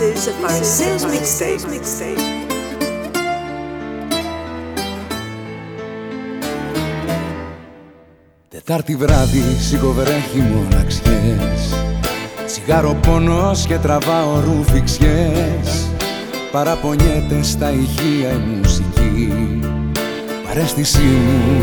[0.00, 2.20] is a Pharisees mixtape.
[8.48, 11.74] Τετάρτη βράδυ σιγοβρέχει μοναξιές.
[12.46, 15.88] Τσιγάρο πόνος και τραβάω ρουφιξιές.
[16.52, 19.32] Παραπονιέται στα ηχεία η μουσική.
[20.46, 21.62] Παρέστησή μου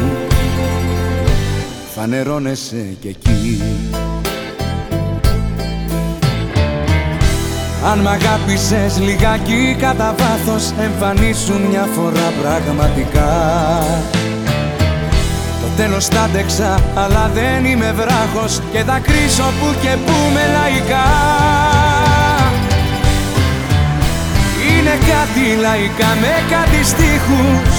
[1.96, 3.62] φανερώνεσαι κι εκεί
[7.92, 13.32] Αν μ' αγάπησες λιγάκι κατά βάθος Εμφανίσουν μια φορά πραγματικά.
[15.62, 20.44] Το τέλος τα άντεξα αλλά δεν είμαι βράχος Και θα κρίσω που και που με
[20.56, 21.08] λαϊκά.
[24.70, 27.76] Είναι κάτι λαϊκά με κάτι στίχους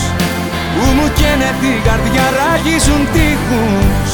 [0.75, 4.11] Που μου καίνε την καρδιά ράγιζουν τείχους.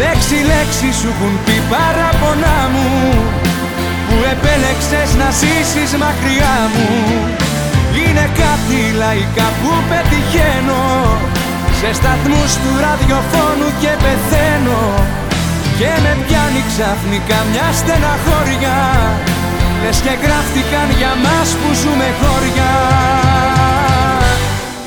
[0.00, 3.39] Λέξη λέξη σου έχουν πει παραπονά μου.
[3.39, 3.39] που
[4.34, 6.90] επέλεξες να ζήσεις μακριά μου.
[8.00, 10.84] Είναι κάτι λαϊκά που πετυχαίνω.
[11.80, 14.82] Σε σταθμούς του ραδιοφώνου και πεθαίνω.
[15.78, 18.78] Και με πιάνει ξαφνικά μια στεναχώρια.
[19.82, 22.70] Λες και γράφτηκαν για μας που ζούμε χώρια.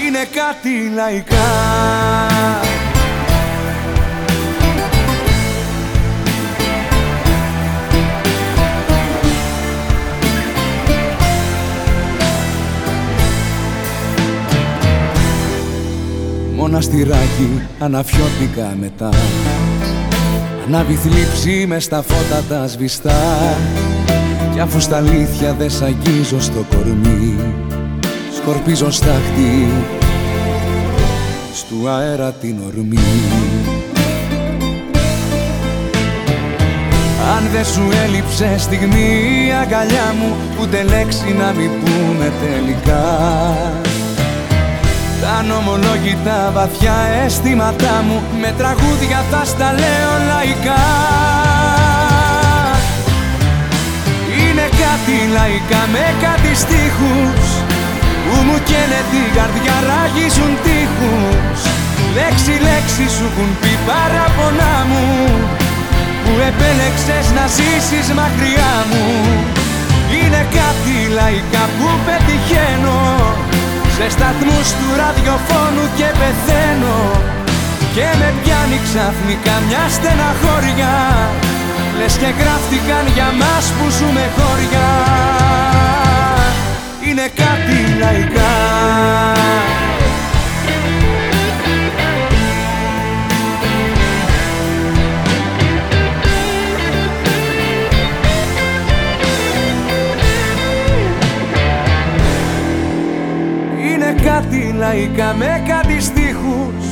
[0.03, 1.49] Είναι κάτι λαϊκά
[16.63, 19.09] μοναστηράκι αναφιώτικα μετά.
[20.67, 23.57] Ανάβει θλίψη με στα φώτα τα σβηστά.
[24.53, 27.35] Κι αφού στα αλήθεια δεν σ' αγγίζω στο κορμί
[28.35, 29.67] Σκορπίζω στάχτη
[31.53, 32.99] Στου αέρα την ορμή.
[37.35, 43.82] Αν δεν σου έλειψε στιγμή η αγκαλιά μου Ούτε λέξη να μην πούμε τελικά
[45.23, 50.83] τα νομολόγητα βαθιά αισθήματά μου Με τραγούδια θα στα λέω λαϊκά.
[54.39, 57.45] Είναι κάτι λαϊκά με κάτι στίχους
[58.25, 61.59] Που μου καίνε την καρδιά ράγιζουν τείχους.
[62.17, 65.07] Λέξη λέξη σου έχουν πει παραπονά μου
[66.23, 69.05] Που επέλεξες να ζήσεις μακριά μου.
[70.15, 73.02] Είναι κάτι λαϊκά που πετυχαίνω
[74.03, 76.97] σε σταθμούς του ραδιοφώνου και πεθαίνω.
[77.95, 80.93] Και με πιάνει ξαφνικά μια στεναχώρια.
[81.97, 84.87] Λες και γράφτηκαν για μας που ζούμε χώρια.
[87.07, 88.53] Είναι κάτι λαϊκά
[104.53, 106.85] κάτι λαϊκά με κάτι στίχους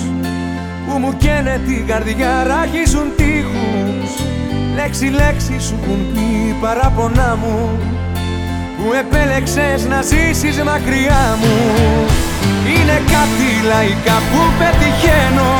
[0.85, 4.11] που μου καίνε την καρδιά ράγιζουν τείχους.
[4.75, 7.57] Λέξη λέξη σου έχουν πει παραπονά μου
[8.77, 11.57] που επέλεξες να ζήσεις μακριά μου.
[12.73, 15.51] Είναι κάτι λαϊκά που πετυχαίνω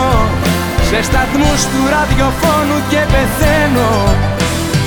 [0.90, 3.92] σε σταθμούς του ραδιοφώνου και πεθαίνω.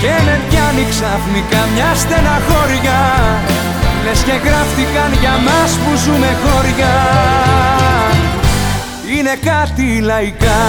[0.00, 2.98] Και με πιάνει ξαφνικά μια στεναχώρια
[4.04, 6.96] Λες και γράφτηκαν για μας που ζούμε χωριά.
[9.16, 10.62] Είναι κάτι λαϊκά.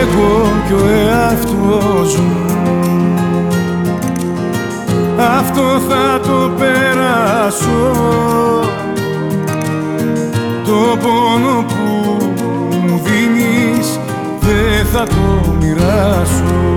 [0.00, 2.44] Εγώ κι ο εαυτός μου.
[5.36, 7.92] Αυτό θα το περάσω.
[10.64, 12.24] Το πόνο που
[12.86, 14.00] μου δίνεις
[14.40, 16.68] Δεν θα το μοιράσω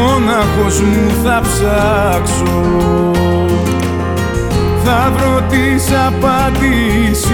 [0.00, 2.60] μόναχος μου θα ψάξω.
[4.84, 7.30] Θα βρω τις απαντήσεις.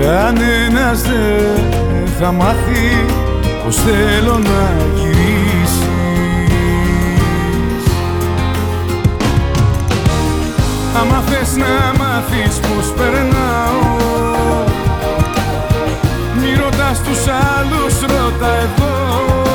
[0.00, 3.06] Κανένας δεν θα μάθει
[3.64, 4.62] πως θέλω να
[4.94, 5.72] γυρίσεις.
[11.00, 14.00] Άμα θες να μάθεις πως περνάω
[16.40, 19.51] Μη ρωτάς τους άλλους, ρώτα εδώ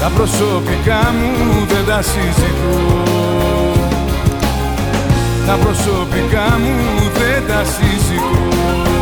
[0.00, 3.02] Τα προσωπικά μου δεν τα συζητώ.
[5.46, 9.01] Τα προσωπικά μου δεν τα συζητώ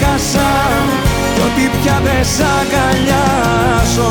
[0.00, 0.50] σε χάσα
[1.34, 4.10] κι ότι πια δεν σ' αγκαλιάζω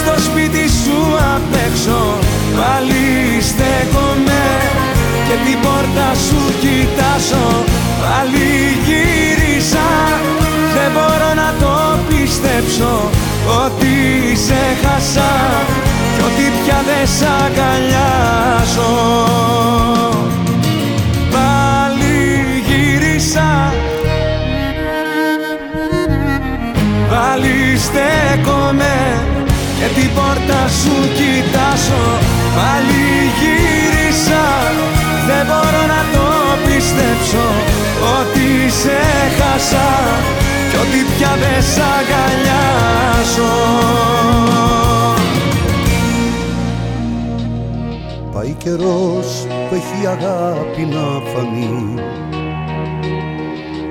[0.00, 0.98] στο σπίτι σου
[1.34, 2.00] απ' έξω
[2.58, 3.04] Πάλι
[3.48, 4.44] στέκομαι.
[5.26, 7.46] Και την πόρτα σου κοιτάζω
[8.02, 8.48] Πάλι
[8.86, 9.88] γύρισα.
[10.74, 11.74] Δεν μπορώ να το
[12.08, 12.92] πιστέψω
[13.64, 13.94] Ότι
[14.46, 15.32] σε χάσα.
[16.14, 18.94] Κι ότι πια δεν σ' αγκαλιάζω.
[21.34, 22.16] Πάλι
[22.68, 23.72] γύρισα.
[27.10, 27.45] Πάλι
[30.46, 32.04] και την πόρτα σου κοιτάσω
[32.56, 33.04] Πάλι
[33.38, 34.44] γύρισα.
[35.26, 36.26] Δεν μπορώ να το
[36.64, 37.46] πιστέψω
[38.18, 38.98] Ότι σε
[39.38, 39.88] χάσα
[40.70, 43.54] Κι ότι πια δεν σ' αγκαλιάζω
[48.32, 51.94] Πάει καιρός που έχει αγάπη να φανεί.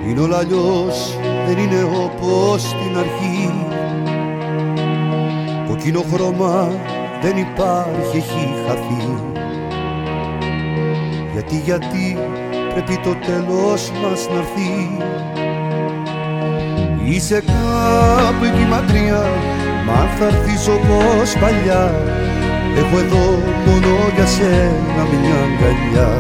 [0.08, 3.45] Είναι όλα αλλιώς, δεν είναι όπως την αρχή
[5.86, 6.72] Κόκκινο χρώμα
[7.22, 9.06] δεν υπάρχει, έχει χαθεί.
[11.34, 12.18] Γιατί, γιατί
[12.74, 14.98] πρέπει το τέλος μας να έρθει.
[17.04, 19.26] Είσαι κάπου εκεί μακριά
[19.86, 21.94] Μα θα έρθεις όπως παλιά
[22.78, 23.26] Έχω εδώ
[23.66, 26.12] μόνο για σένα μια αγκαλιά.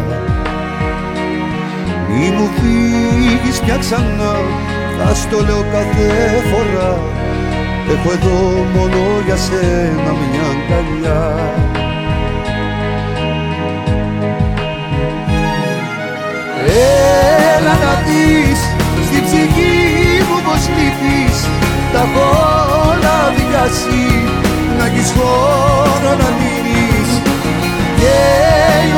[2.09, 4.35] Μη μου φύγεις πια ξανά
[4.97, 6.07] Θα στο λέω κάθε
[6.51, 7.23] φορά
[7.93, 11.23] Έχω εδώ μόνο για σένα μια αγκαλιά.
[17.55, 18.59] Έλα να δεις
[19.07, 19.77] στην ψυχή
[20.27, 21.37] μου πως λείπεις
[21.93, 22.27] Τα έχω
[22.89, 24.05] όλα διάσει
[24.77, 27.09] να έχεις χώρο να μείνεις.
[27.99, 28.17] Και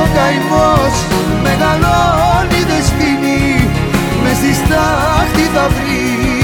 [0.04, 0.96] ο καημός
[1.44, 3.70] μεγαλώνει δεν σβήνει
[4.24, 6.37] Μες στη στάχτη θα βρεις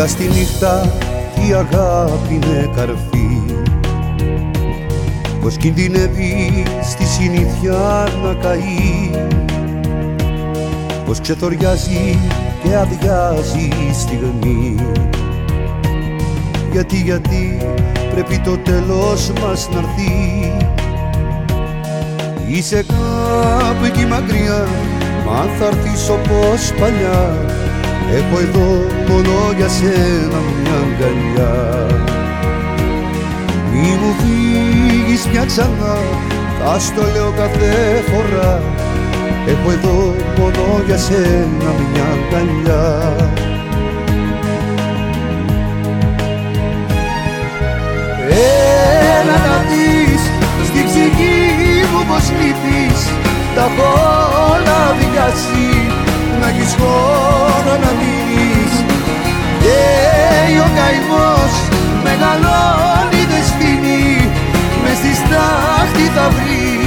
[0.00, 0.92] Νύχτα στη νύχτα
[1.48, 3.42] η αγάπη είναι καρφί.
[5.40, 9.10] Πως κινδυνεύει στη συνήθεια να καεί.
[11.06, 12.18] Πως ξεθοριάζει
[12.62, 14.74] και αδειάζει η στιγμή.
[16.72, 17.58] Γιατί, γιατί
[18.14, 20.52] πρέπει το τέλος μας να έρθει.
[22.46, 24.66] Είσαι κάπου εκεί μακριά
[25.26, 27.58] Μα θα έρθεις όπως παλιά
[28.14, 31.86] Έχω εδώ μόνο για σένα μια αγκαλιά.
[33.72, 35.96] Μη μου φύγεις πια ξανά
[36.58, 38.62] Θα στο λέω κάθε φορά.
[39.46, 43.14] Έχω εδώ μόνο για σένα μια αγκαλιά.
[49.20, 50.22] Έλα να δεις
[50.68, 51.38] στην ψυχή
[51.92, 53.00] μου πως λείπεις
[53.54, 53.90] Τα έχω
[54.52, 55.79] όλα διάσει να
[56.50, 58.74] έχεις χώρο να μείνεις
[59.62, 59.78] Και
[60.66, 61.52] ο καημός
[62.04, 64.30] μεγαλώνει δεν σβήνει
[64.82, 66.79] Μες στη στάχτη θα βρεις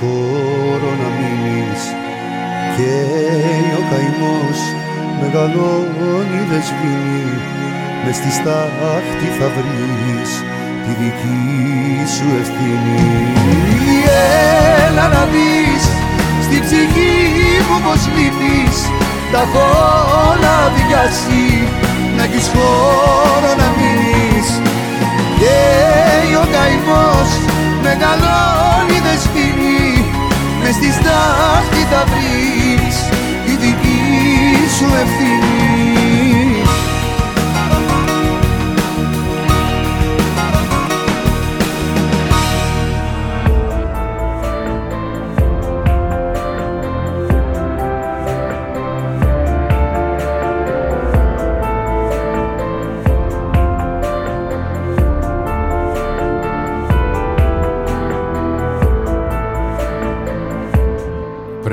[0.00, 1.82] χώρο να μείνεις.
[2.76, 2.94] Και
[3.80, 4.58] ο καημός
[5.20, 7.38] μεγαλώνει δεν σβήνει.
[8.04, 10.30] Μες στη στάχτη θα βρεις
[10.84, 11.38] τη δική
[12.14, 13.02] σου ευθύνη.
[14.86, 15.82] Έλα να δεις
[16.46, 17.16] στην ψυχή
[17.66, 18.76] μου πως λείπεις.
[19.32, 19.66] Τα έχω
[20.28, 21.46] όλα διάσει
[22.16, 24.48] να έχεις χώρο να μείνεις.
[25.40, 25.58] Και
[26.42, 27.30] ο καημός
[27.84, 29.59] μεγαλώνει δεν σβήνει
[30.72, 32.96] Μες στη στάχτη θα βρεις
[33.46, 33.98] η δική
[34.76, 35.89] σου ευθύνη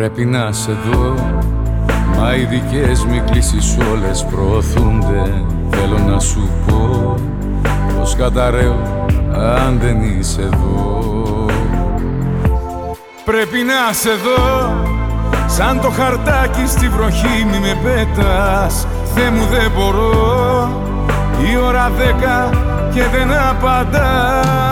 [0.07, 1.13] Πρέπει να σε δω.
[2.17, 5.45] Μα οι δικές μου κλήσεις όλες προωθούνται.
[5.69, 7.15] Θέλω να σου πω
[7.97, 9.05] Πως καταραίω
[9.65, 11.45] αν δεν είσαι εδώ.
[13.25, 14.73] Πρέπει να σε δω.
[15.47, 18.87] Σαν το χαρτάκι στη βροχή μη με πέτας.
[19.15, 20.69] Θεέ μου δεν μπορώ.
[21.51, 22.49] Η ώρα δέκα
[22.93, 24.66] και δεν απαντάς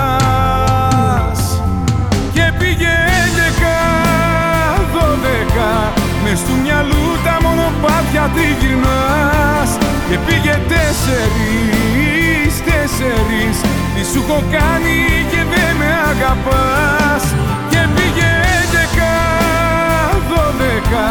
[6.37, 9.69] Μες του μυαλού τα μονοπάτια τι γυρνάς
[10.09, 13.55] Και πήγε τέσσερις, τέσσερις.
[13.93, 14.97] Τι σου έχω κάνει
[15.31, 17.23] και δεν με αγαπάς.
[17.71, 19.15] Και πήγε έντεκα,
[20.29, 21.09] δώδεκα.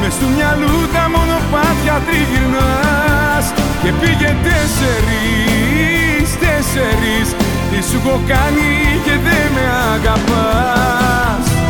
[0.00, 3.46] Μες του μυαλού τα μονοπάτια τι γυρνάς
[3.82, 7.28] Και πήγε τέσσερις, τέσσερις.
[7.70, 8.70] Τι σου έχω κάνει
[9.04, 9.64] και δεν με
[9.94, 11.63] αγαπάς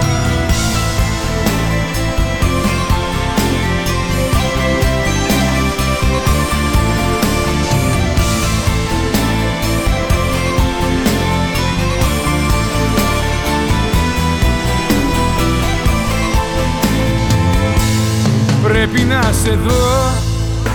[19.47, 20.13] εδώ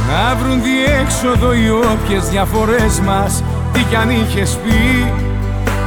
[0.07, 3.43] να βρουν διέξοδο οι όποιες διαφορές μας.
[3.73, 5.11] Τι κι αν είχες πει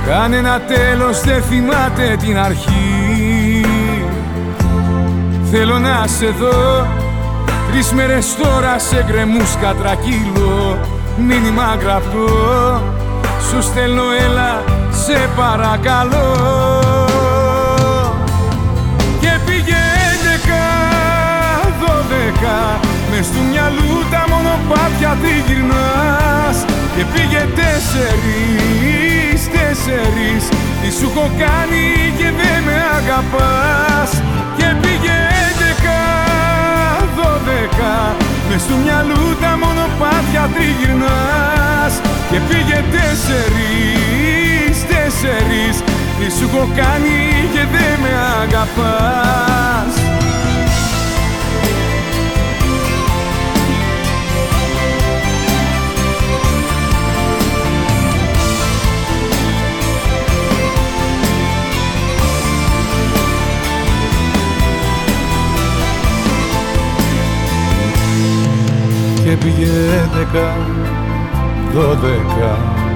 [0.07, 3.65] Κανένα τέλος δεν θυμάται την αρχή.
[5.51, 6.87] Θέλω να σε δω.
[7.71, 10.79] Τρεις μέρες τώρα σε γκρεμούς κατρακύλω
[11.17, 12.81] Μήνυμα γραπτό.
[13.51, 17.02] Σου στέλνω έλα σε παρακαλώ
[22.43, 22.81] δώδεκα
[23.11, 26.57] Μες του μυαλού τα μονοπάτια τριγυρνάς
[26.97, 30.43] Και πήγε τέσσερις, τέσσερις.
[30.81, 31.85] Τι σου έχω κάνει
[32.19, 34.11] και δεν με αγαπάς.
[34.57, 36.03] Και πήγε έντεκα,
[37.17, 37.97] δώδεκα.
[38.49, 41.95] Μες του μυαλού τα μονοπάτια τριγυρνάς
[42.31, 45.77] Και πήγε τέσσερις, τέσσερις.
[46.19, 47.19] Τι σου έχω κάνει
[47.53, 50.22] και δεν με αγαπάς
[69.33, 70.49] και πήγε έντεκα,
[71.75, 72.53] δώδεκα.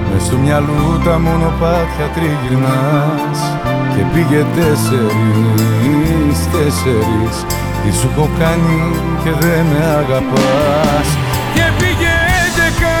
[0.09, 3.39] Μες στο μυαλού τα μονοπάτια τριγυρνάς.
[3.93, 7.35] Και πήγε τέσσερις, τέσσερις.
[7.81, 8.81] Τι σου έχω κάνει
[9.23, 11.07] και δεν με αγαπάς.
[11.55, 12.97] Και πήγε έντεκα,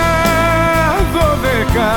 [1.13, 1.91] δώδεκα.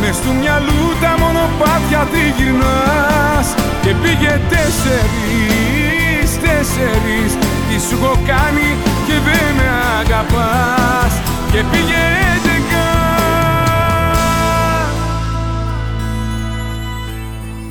[0.00, 3.46] Μες του μυαλού τα μονοπάτια τριγυρνάς.
[3.82, 7.30] Και πήγε τέσσερις, τέσσερις.
[7.68, 8.68] Τι σου έχω κάνει
[9.14, 9.68] και δεν με
[10.00, 11.20] αγαπάς
[11.52, 12.02] Και πήγε
[12.34, 12.86] έντεκα.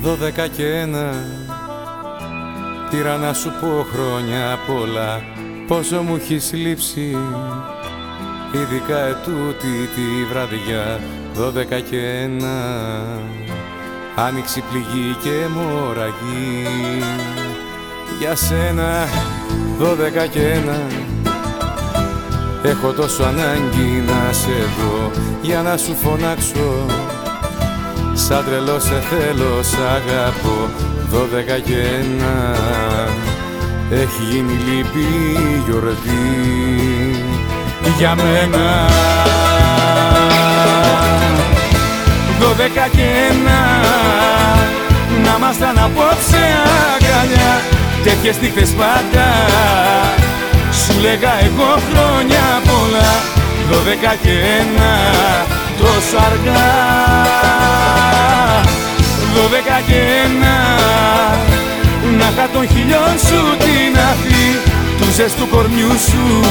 [0.02, 1.12] Δώδεκα και ένα.
[2.90, 5.22] Πήρα να σου πω χρόνια πολλά.
[5.66, 7.16] Πόσο μου έχεις λείψει.
[8.52, 11.00] Ειδικά ετούτη τη βραδιά.
[11.34, 12.56] Δώδεκα και ένα.
[14.16, 16.66] Άνοιξη πληγή και μοραγή.
[18.18, 19.06] Για σένα
[19.78, 21.04] δώδεκα και ένα
[22.66, 25.10] Έχω τόσο ανάγκη να σε δω
[25.42, 26.86] Για να σου φωνάξω.
[28.14, 30.70] Σαν τρελό σε θέλω, σ' αγαπώ.
[31.10, 32.56] Δώδεκα και ένα
[33.90, 35.06] Έχει γίνει λύπη
[35.66, 36.44] γιορτή.
[37.98, 38.88] Για μένα.
[42.40, 43.60] Δώδεκα και ένα
[45.24, 46.44] Να ήμασταν απόψε
[46.94, 47.60] αγκαλιά.
[48.04, 49.24] Τέτοιες νύχτες πάντα
[50.84, 53.12] Σου λέγα εγώ χρόνια πολλά.
[53.70, 54.92] Δώδεκα και ένα
[55.78, 56.66] τόσο αργά
[59.34, 60.56] Δώδεκα και ένα
[62.18, 64.44] Να είχα των χιλιών σου την αφή.
[64.98, 66.44] Του ζεστού κορμιού σου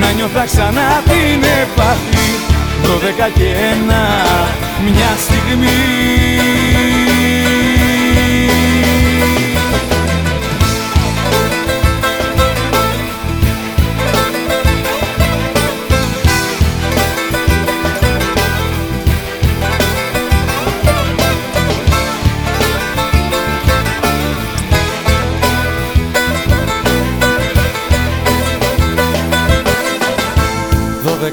[0.00, 2.28] Να νιώθα ξανά την επαφή.
[2.82, 4.02] Δώδεκα και ένα
[4.84, 6.12] Μια στιγμή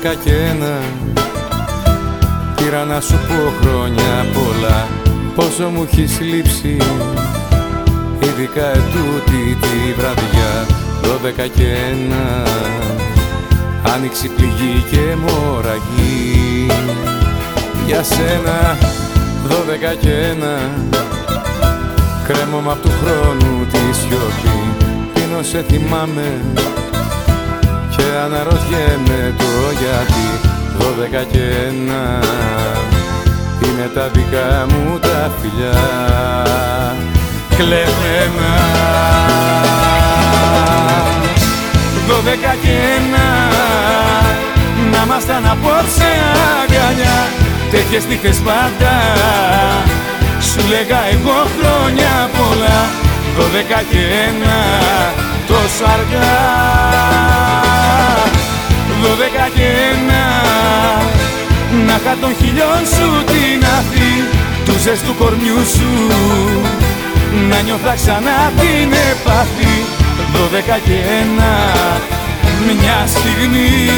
[0.02, 0.80] δώδεκα και ένα
[2.56, 4.88] Πήρα να σου πω χρόνια πολλά
[5.36, 6.78] Πόσο μου έχεις λείψει.
[8.20, 10.66] Ειδικά ετούτη τη βραδιά
[11.02, 12.44] Δώδεκα και ένα
[13.94, 16.68] Άνοιξη πληγή και μοραγή.
[17.86, 18.78] Για σένα
[19.48, 20.60] δώδεκα και ένα
[22.28, 26.42] Κρέμομαι απ' του χρόνου τη σιωπή Πίνω σε θυμάμαι
[28.00, 30.26] και αναρωτιέμαι το γιατί
[30.80, 32.20] δώδεκα και ένα
[33.64, 35.80] είναι τα δικά μου τα φιλιά.
[37.58, 38.54] Κλεμμένα
[42.08, 43.28] δώδεκα και ένα
[44.92, 46.12] να ήμασταν απόψε
[46.62, 47.20] αγκαλιά.
[47.72, 48.94] Τέτοιες νύχτες πάντα
[50.42, 54.58] σου λέγα εγώ χρόνια πολλά δώδεκα και ένα
[55.48, 56.38] τόσο αργά
[59.02, 60.24] Δώδεκα και ένα
[61.88, 64.14] Να είχα των χιλιών σου την αφή
[64.66, 65.92] Του ζεστού κορμιού σου.
[67.50, 69.76] Να νιώθα ξανά την επαφή
[70.34, 71.54] Δώδεκα και ένα
[72.66, 73.90] Μια στιγμή.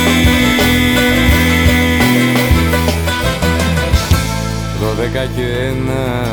[4.82, 6.32] Δώδεκα και ένα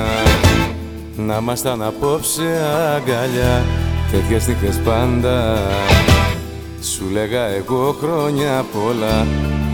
[1.28, 2.60] Να ήμασταν απόψε
[2.96, 3.64] αγκαλιά
[4.10, 5.58] τέτοιες νύχτες πάντα.
[6.94, 9.26] Σου λέγα εγώ χρόνια πολλά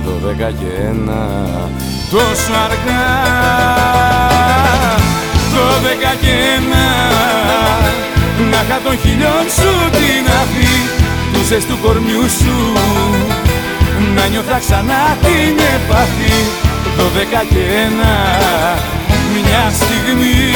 [0.04, 1.28] δώδεκα και ένα.
[2.10, 3.06] Τόσο αργά
[5.54, 6.86] δώδεκα και ένα.
[8.50, 10.74] Να είχα τον χιλιόν σου την αφή
[11.32, 12.56] Του ζεστού κορμιού σου.
[14.14, 16.36] Να νιώθα ξανά την επαφή
[16.96, 18.12] δώδεκα και ένα
[19.42, 20.52] Μια στιγμή.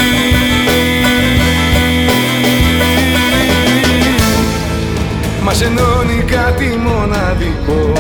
[5.42, 7.92] Μας ενώνει κάτι μοναδικό.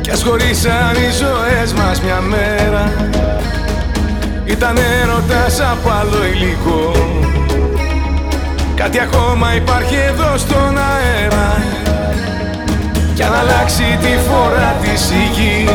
[0.00, 2.92] Κι ας χωρίσαν οι ζωές μας μια μέρα.
[4.44, 6.92] Ήταν έρωτας από άλλο υλικό.
[8.74, 11.62] Κάτι ακόμα υπάρχει εδώ στον αέρα.
[13.14, 15.68] Κι αν αλλάξει τη φορά της η γη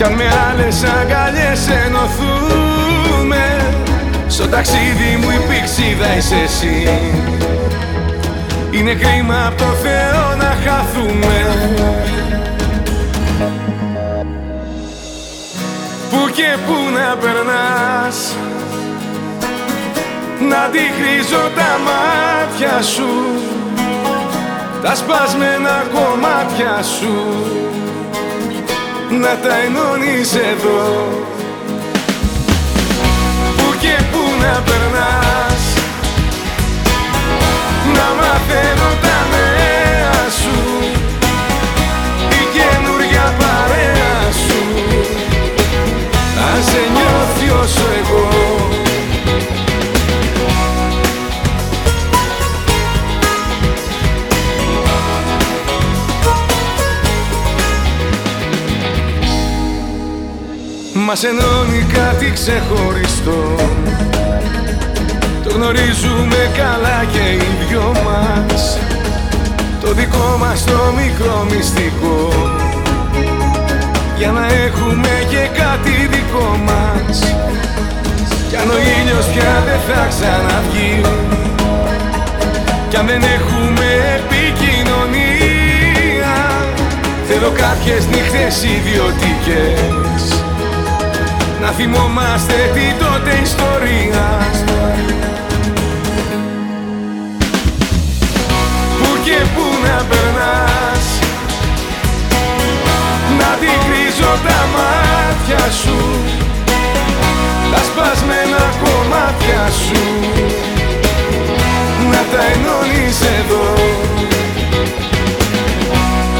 [0.00, 3.44] Κι αν με άλλες αγκαλιές ενωθούμε.
[4.28, 6.88] Στο ταξίδι μου η πηξίδα είσαι εσύ.
[8.70, 11.36] Είναι κρίμα από το Θεό να χαθούμε.
[16.10, 18.34] Πού και πού να περνάς
[20.48, 23.08] Να αντιχρίζω τα μάτια σου
[24.82, 27.44] Τα σπασμένα κομμάτια σου
[29.18, 31.08] Να τα ενώνεις εδώ.
[33.56, 35.62] Πού και πού να περνάς.
[37.94, 40.58] Να μαθαίνω τα νέα σου.
[42.30, 44.60] Η καινούρια παρέα σου.
[46.46, 48.79] Αν σε νιώθει όσο εγώ
[61.12, 63.56] Μας ενώνει κάτι ξεχωριστό.
[65.44, 68.78] Το γνωρίζουμε καλά και οι δυο μας.
[69.80, 72.28] Το δικό μας το μικρό μυστικό.
[74.18, 77.18] Για να έχουμε και κάτι δικό μας.
[78.48, 81.00] Κι αν ο ήλιος πια δεν θα ξαναβγεί.
[82.88, 86.34] Κι αν δεν έχουμε επικοινωνία.
[87.28, 90.09] Θέλω κάποιες νύχτες ιδιωτικές
[91.60, 94.48] Να θυμόμαστε την τότε ιστορία.
[99.30, 101.06] Και πού να περνάς.
[103.38, 105.98] Να αντικρίζω τα μάτια σου.
[107.72, 110.02] Τα σπασμένα κομμάτια σου.
[112.10, 113.74] Να τα ενώνεις εδώ.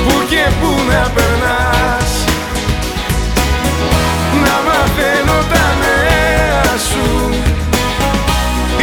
[0.05, 2.11] Πού και πού να περνάς.
[2.15, 2.20] Να
[4.81, 7.07] μαθαίνω τα νέα σου.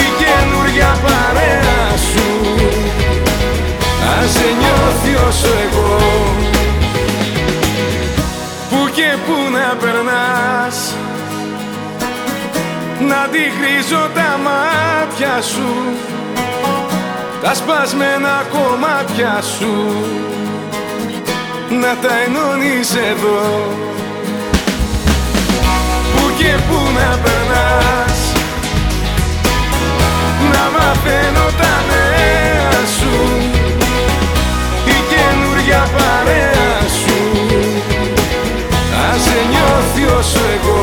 [0.04, 2.28] Η καινούρια παρέα σου.
[4.14, 5.98] Αν σε νιώθει όσο εγώ.
[8.70, 10.94] Πού και πού να περνάς.
[13.08, 15.70] Να αντιχρίζω τα μάτια σου.
[17.42, 19.74] Τα σπασμένα κομμάτια σου.
[21.70, 23.42] Να τα ενώνεις εδώ.
[23.98, 24.07] Πού
[26.38, 28.20] και πού να περνάς.
[30.52, 33.56] Να μαθαίνω τα νέα σου
[35.10, 37.18] καινούρια παρέα σου.
[39.12, 40.82] Αν σε νιώθει όσο εγώ.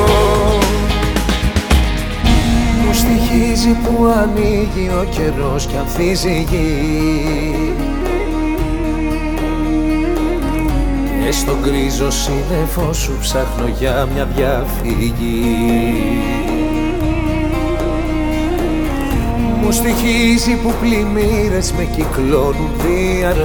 [2.84, 7.74] Μου στοιχίζει που ανοίγει ο καιρός κι ανθίζει η γη
[11.24, 15.12] Και στον γκρίζο σύννεφο σου ψάχνω για μια διαφυγή.
[19.60, 23.44] Μου στοιχίζει που πλημμύρες με κυκλώνουν διαρκώς.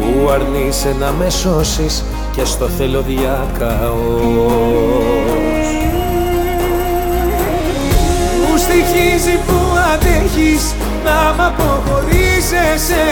[0.00, 2.04] Που αρνείσαι να με σώσεις
[2.36, 4.00] και στο θέλω διακαώς.
[8.40, 9.54] Μου στοιχίζει που
[9.94, 10.74] αντέχεις
[11.04, 13.04] να μ' αποχωρίζεσαι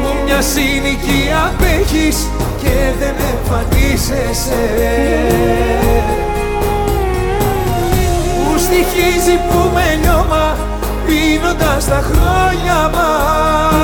[0.00, 2.26] Μου μια συνοικία απέχεις
[2.62, 4.64] και δεν εμφανίζεσαι
[8.44, 10.56] Που στοιχίζει που με λιώμα
[11.08, 13.76] πίνοντας τα χρόνια μας.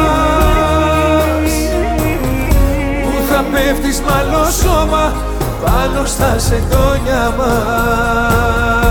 [3.03, 5.13] Που θα πέφτεις μ' άλλο σώμα
[5.65, 8.84] πάνω στα σεντόνια μας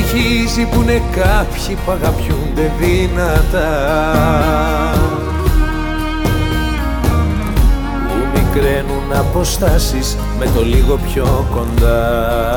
[0.00, 3.68] Μου στοιχίζει που είναι κάποιοι που αγαπιούνται δυνατά
[8.08, 12.54] Που μικραίνουν αποστάσεις με το λίγο πιο κοντά.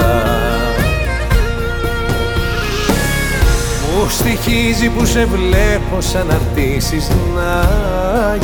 [3.81, 7.65] Μου στοιχίζει που σε βλέπω σαν αρτήσεις να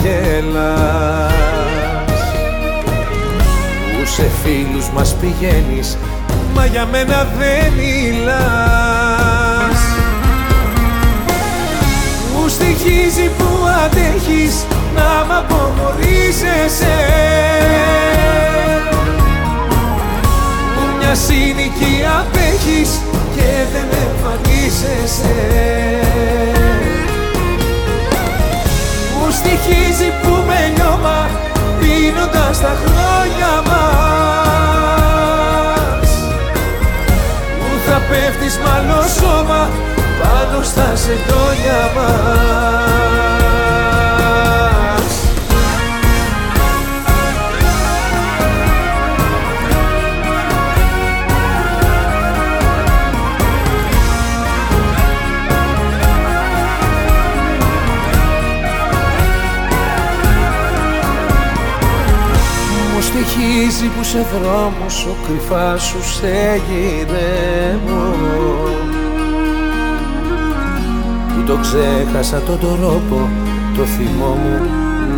[0.02, 1.34] γελάς.
[3.98, 5.98] Που σε φίλους μας πηγαίνεις
[6.54, 9.00] μα για μένα δεν μιλάς.
[12.34, 13.46] Μου στοιχίζει που
[13.86, 16.98] αντέχεις να μ' απομορίζεσαι
[20.76, 23.09] Που μια σύνοικη απέχεις
[64.30, 68.15] στοιχίζει που σε δρόμος σου κρυφά σου σε γυρεύω
[71.28, 73.30] Που το ξέχασα τον τρόπο
[73.76, 74.60] το θυμό μου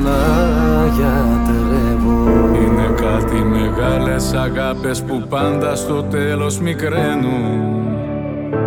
[0.03, 2.29] να γιατρεύω.
[2.55, 7.83] Είναι κάτι μεγάλες αγάπες που πάντα στο τέλος μικραίνουν.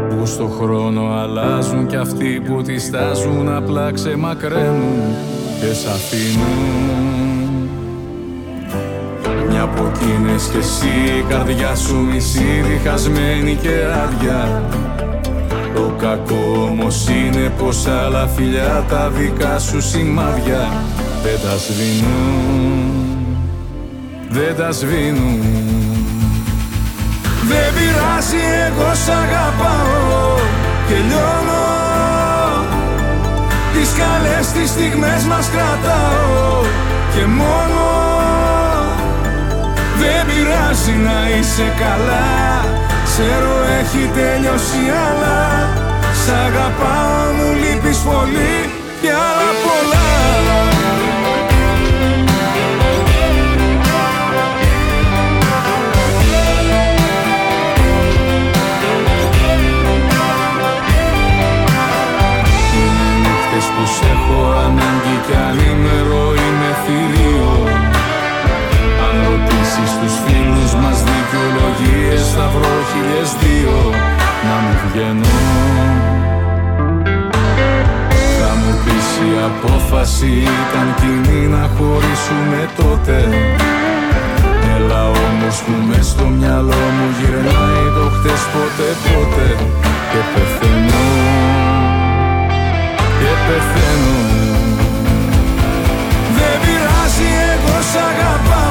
[0.08, 5.00] Που στο χρόνο αλλάζουν κι αυτοί που τις στάζουν απλά ξεμακραίνουν
[5.60, 7.23] και σ' αφήνουν.
[7.23, 7.23] μια
[9.64, 13.74] από εκείνες κι εσύ η καρδιά σου μισή διχασμένη και
[14.04, 14.62] άδεια.
[15.74, 20.72] Το κακό όμως είναι πως άλλα φιλιά τα δικά σου σημάδια
[21.22, 22.92] Δεν τα σβήνουν,
[24.28, 25.42] δεν τα σβήνουν.
[27.48, 30.36] Δεν πειράζει εγώ σ' αγαπάω
[30.88, 31.66] και λιώνω.
[33.72, 36.62] Τις καλές τις στιγμές μας κρατάω
[37.14, 37.93] και μόνο
[40.04, 42.28] δεν πειράζει να είσαι καλά.
[43.08, 45.42] Ξέρω έχει τελειώσει αλλά
[46.22, 48.56] Σ' αγαπάω μου λείπεις πολύ
[49.00, 50.08] και άλλα πολλά.
[62.76, 67.53] Είναι νύχτες που σ' έχω ανάγκη κι ανήμερο είμαι θηρίο.
[67.53, 67.53] αν
[69.74, 73.76] ρωτήσεις τους φίλους μας δικαιολογίες Θα βρω χιλιές δύο
[74.46, 75.34] να μου βγαίνω
[78.38, 80.32] Θα μου πεις η απόφαση
[80.62, 83.16] ήταν κοινή να χωρίσουμε τότε.
[84.76, 89.48] Έλα όμως που μες στο μυαλό μου γυρνάει το χτες ποτέ ποτέ
[90.10, 91.04] Και πεθαίνω.
[93.18, 94.18] Και πεθαίνω.
[96.36, 98.63] Δεν πειράζει εγώ σ' αγαπάω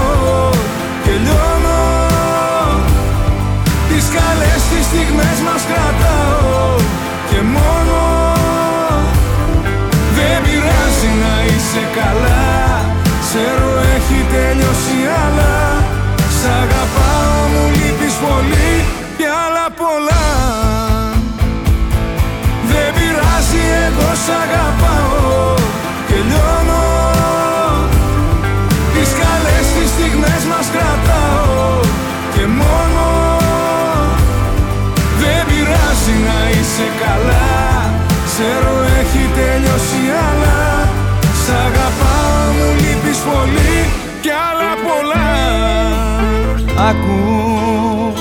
[46.94, 48.14] Ακού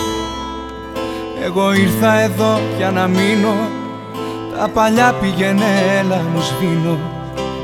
[1.45, 3.55] Εγώ ήρθα εδώ για να μείνω.
[4.59, 5.65] Τα παλιά πήγαινε
[6.01, 6.99] έλα μου σβήνω.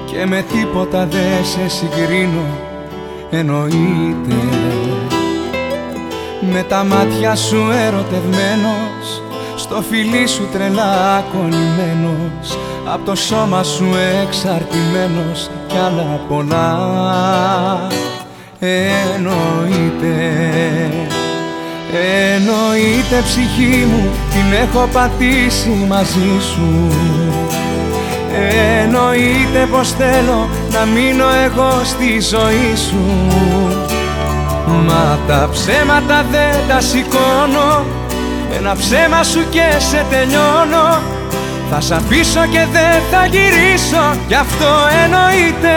[0.05, 2.44] Και με τίποτα δεν σε συγκρίνω.
[3.31, 4.35] Εννοείται.
[6.53, 9.23] Με τα μάτια σου ερωτευμένος
[9.57, 12.59] Στο φιλί σου τρελά κολλημένος.
[12.92, 13.87] Απ' το σώμα σου
[14.23, 16.79] εξαρτημένος Κι άλλα πολλά
[18.61, 20.16] Εννοείται
[22.35, 26.92] Εννοείται ψυχή μου την έχω πατήσει μαζί σου.
[28.83, 33.05] Εννοείται πως θέλω να μείνω εγώ στη ζωή σου.
[34.87, 37.85] Μα τα ψέματα δεν τα σηκώνω
[38.59, 41.03] Ένα ψέμα σου και σε τελειώνω.
[41.71, 44.66] Θα σ' αφήσω και δεν θα γυρίσω Κι αυτό
[45.05, 45.77] εννοείται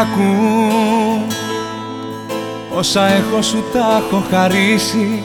[0.00, 0.36] Ακού
[2.76, 5.22] Όσα έχω σου τα έχω χαρίσει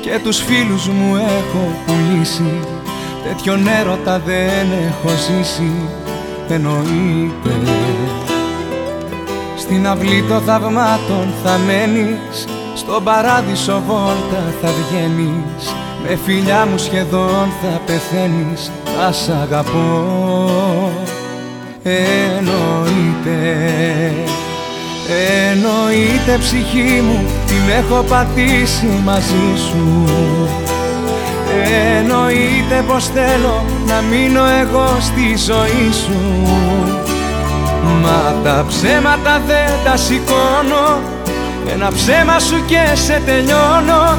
[0.00, 2.60] Και τους φίλους μου έχω πουλήσει.
[3.24, 5.72] Τέτοιον έρωτα δεν έχω ζήσει
[6.48, 7.72] Εννοείται.
[9.56, 15.74] Στην αυλή των θαυμάτων θα μένεις Στον παράδεισο βόλτα θα βγαίνεις.
[16.08, 20.92] Με φιλιά μου σχεδόν θα πεθαίνεις Θα σ' αγαπώ.
[21.82, 22.83] Εννοείται
[25.50, 26.38] Εννοείται.
[26.38, 30.04] Ψυχή μου Την έχω πατήσει μαζί σου.
[31.98, 36.18] Εννοείται πως θέλω να μείνω εγώ στη ζωή σου.
[38.02, 41.00] Μα τα ψέματα δεν τα σηκώνω.
[41.72, 44.18] Ένα ψέμα σου και σε τελειώνω.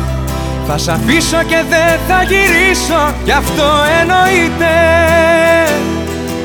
[0.68, 3.14] Θα σ' αφήσω και δεν θα γυρίσω.
[3.24, 3.64] Γι' αυτό
[4.02, 4.66] εννοείται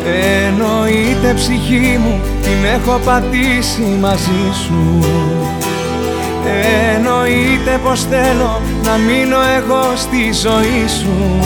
[0.07, 5.05] Εννοείται ψυχή μου την έχω πατήσει μαζί σου.
[6.95, 11.41] Εννοείται πως θέλω να μείνω εγώ στη ζωή σου.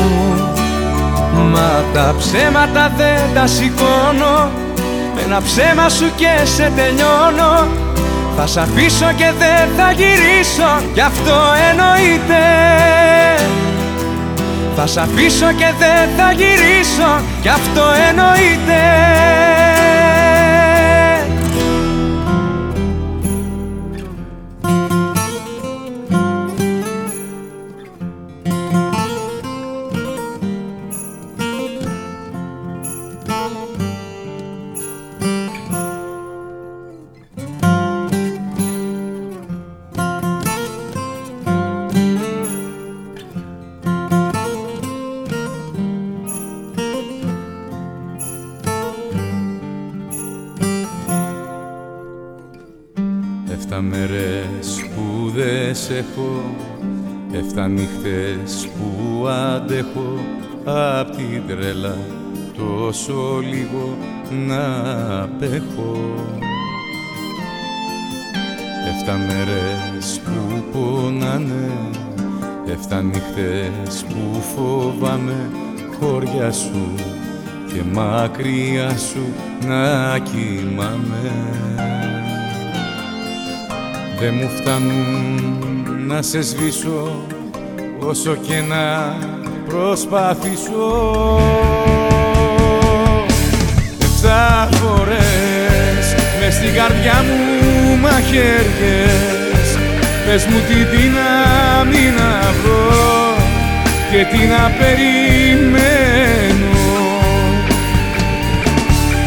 [1.53, 4.51] Μα τα ψέματα δεν τα σηκώνω.
[5.25, 7.69] Ένα ψέμα σου και σε τελειώνω.
[8.37, 10.71] Θα σ' αφήσω και δεν θα γυρίσω.
[10.95, 11.37] Γι' αυτό
[11.71, 12.43] εννοείται
[14.77, 19.44] θα σ' αφήσω και δεν θα γυρίσω Κι αυτό εννοείται
[60.65, 61.97] απ' την τρέλα
[62.57, 63.97] τόσο λίγο
[64.47, 64.65] να
[65.23, 66.15] απέχω.
[68.89, 71.71] Εφτά μέρες που πονάνε
[72.67, 75.51] Εφτά νύχτες που φοβάμαι.
[76.01, 76.95] Χώρια σου
[77.67, 79.27] και μακριά σου
[79.67, 81.33] να κοιμάμαι.
[84.19, 87.25] Δεν μου φτάνουν να σε σβήσω
[88.01, 89.15] όσο και να
[89.75, 90.91] προσπαθήσω.
[94.03, 99.69] Εφτά φορές μες στην καρδιά μου μαχαίριες
[100.27, 103.35] Πες μου τι δύναμη να βρω
[104.11, 105.13] και τι να περιμένω.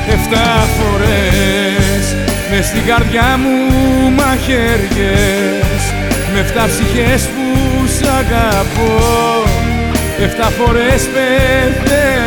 [0.10, 2.16] Εφτά φορές
[2.52, 3.56] μες στην καρδιά μου
[4.10, 5.82] μαχαίριες
[6.34, 9.57] με εφτά ψυχές που σ' αγαπώ
[10.20, 12.27] Εφτά φορές πεθαίνω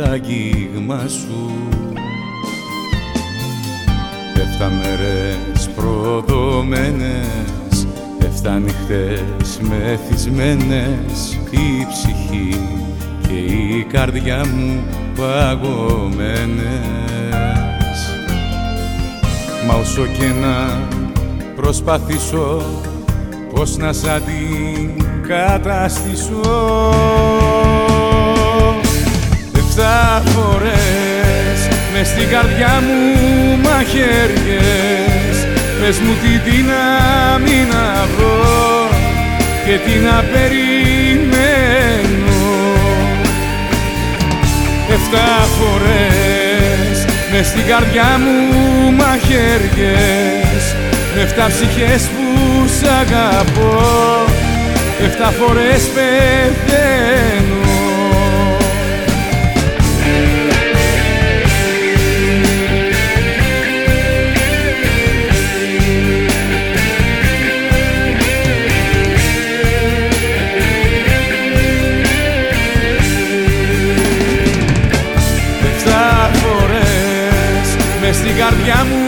[0.00, 1.50] τα αγγίγμα σου.
[4.34, 7.86] Εφτά μέρες προδομένες
[8.18, 11.38] Εφτά νύχτες μεθυσμένες.
[11.50, 12.60] Η ψυχή
[13.20, 14.82] και η καρδιά μου
[15.16, 16.60] παγωμένες.
[19.66, 20.80] Μα όσο και να
[21.56, 22.62] προσπαθήσω
[23.54, 26.40] πώς να σ' αντικαταστήσω
[29.72, 32.98] Εφτά φορές μες στην καρδιά μου
[33.62, 35.36] μαχαίριες
[35.80, 38.88] Πες μου τι δύναμη να βρω
[39.64, 41.68] και τι να περιμένω.
[44.90, 50.64] Εφτά φορές μες στην καρδιά μου μαχαίριες
[51.14, 52.24] με εφτά ψυχές που
[52.66, 54.24] σ' αγαπώ.
[55.04, 57.69] Εφτά φορές πεθαίνω
[78.42, 79.02] καρδιά μου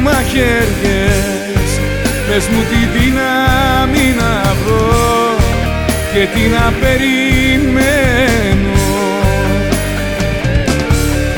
[0.00, 1.70] μαχαίριες
[2.28, 5.36] Πες μου τι δύναμη να βρω
[6.12, 7.58] και τι να περιμένω.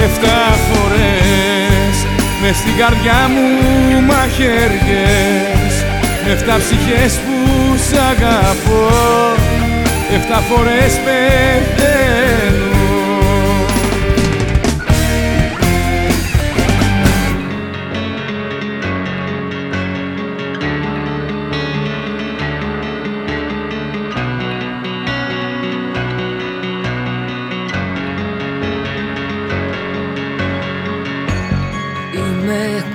[0.04, 1.96] Εφτά φορές
[2.42, 3.46] μες στην καρδιά μου
[4.06, 5.74] μαχαίριες
[6.24, 7.36] με εφτά ψυχές που
[7.76, 8.88] σ' αγαπώ.
[10.14, 12.71] Εφτά φορές πεθαίνω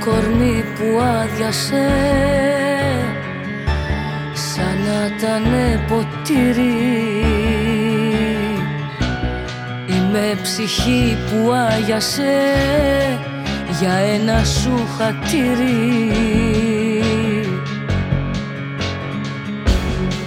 [0.08, 1.88] κορμί που άδειασε
[4.34, 5.44] σαν να ήταν
[5.88, 6.76] ποτήρι.
[9.88, 12.38] Είμαι ψυχή που άγιασε
[13.80, 16.12] για ένα σου χατήρι.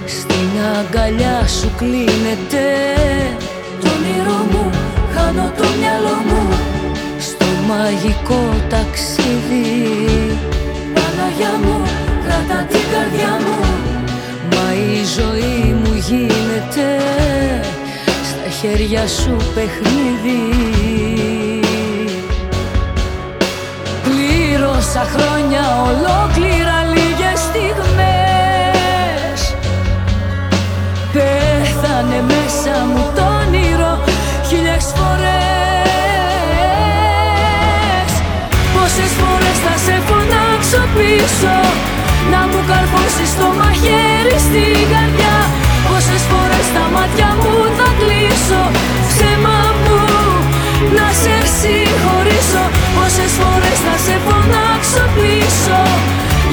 [0.05, 2.65] Στην αγκαλιά σου κλείνεται
[3.81, 4.69] το όνειρό μου,
[5.15, 6.71] χάνω το μυαλό μου
[7.71, 9.69] μαγικό ταξίδι.
[10.93, 11.77] Παναγιά μου,
[12.23, 13.59] κρατά την καρδιά μου.
[14.51, 16.87] Μα η ζωή μου γίνεται
[18.29, 20.41] Στα χέρια σου παιχνίδι.
[24.03, 29.39] Πλήρωσα χρόνια ολόκληρα λίγες στιγμές.
[31.13, 33.99] Πέθανε μέσα μου το όνειρο
[34.47, 35.40] χίλιες φορές
[41.11, 41.55] πίσω.
[42.33, 45.37] Να μου καρφώσεις το μαχαίρι στην καρδιά.
[45.87, 48.63] Πόσες φορές τα μάτια μου θα κλείσω.
[49.09, 50.01] Ψέμα μου
[50.97, 52.63] να σε συγχωρήσω.
[52.95, 55.79] Πόσες φορές θα σε φωνάξω πίσω.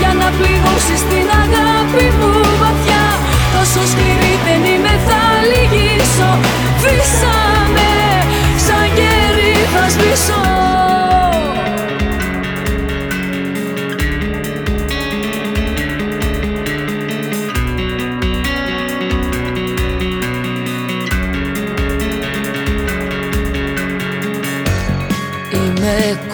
[0.00, 2.32] Για να πληγώσεις την αγάπη μου
[2.62, 3.04] βαθιά.
[3.54, 6.30] Τόσο σκληρή δεν είμαι θα λυγίσω.
[6.82, 7.90] Φύσαμε
[8.66, 10.67] σαν κερί θα σβήσω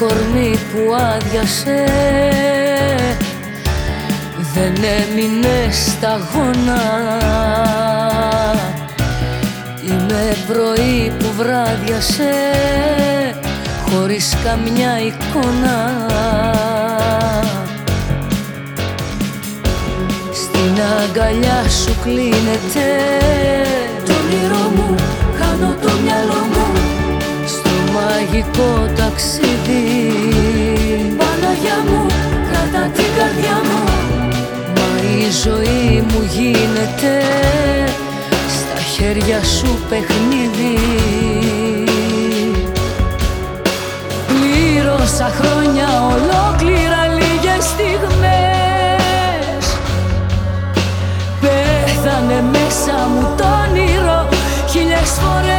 [0.05, 1.85] κορμί που άδειασε.
[4.55, 6.83] Δεν έμεινε σταγόνα
[9.87, 12.33] Είμαι πρωί που βράδιασε
[13.91, 15.77] χωρίς καμιά εικόνα.
[20.33, 22.87] Στην αγκαλιά σου κλείνεται.
[24.05, 24.95] Το όνειρό μου,
[25.39, 26.65] χάνω το μυαλό μου.
[27.95, 29.54] Μαγικό ταξίδι
[33.35, 33.81] καρδιά μου.
[34.75, 35.05] Μα η
[35.43, 37.13] ζωή μου γίνεται
[38.49, 40.79] Στα χέρια σου παιχνίδι.
[44.27, 49.65] Πλήρωσα χρόνια ολόκληρα λίγες στιγμές.
[51.41, 54.29] Πέθανε μέσα μου το όνειρο
[54.71, 55.55] χίλιες φορές.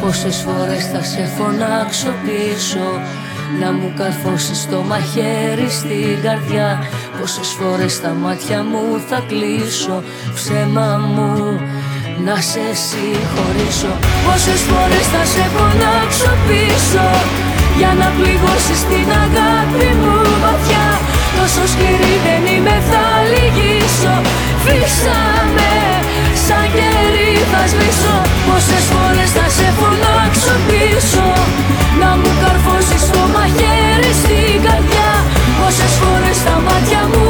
[0.00, 2.86] Πόσες φορές θα σε φωνάξω πίσω
[3.60, 6.68] Να μου καρφώσεις το μαχαίρι στην καρδιά.
[7.20, 10.02] Πόσες φορές τα μάτια μου θα κλείσω.
[10.34, 11.60] Ψέμα μου
[12.24, 13.92] να σε συγχωρήσω.
[14.24, 17.06] Πόσες φορές θα σε φωνάξω πίσω.
[17.78, 20.86] Για να πληγώσεις την αγάπη μου βαθιά.
[21.38, 24.14] Τόσο σκληρή δεν είμαι θα λυγίσω
[24.64, 25.72] Φύσαμε
[26.46, 28.16] σαν κερί θα σβήσω.
[28.46, 31.26] Πόσες φορές θα σε φωνάξω πίσω.
[32.00, 35.10] Να μου καρφώσεις το μαχαίρι στην καρδιά.
[35.58, 37.27] Πόσες φορές τα μάτια μου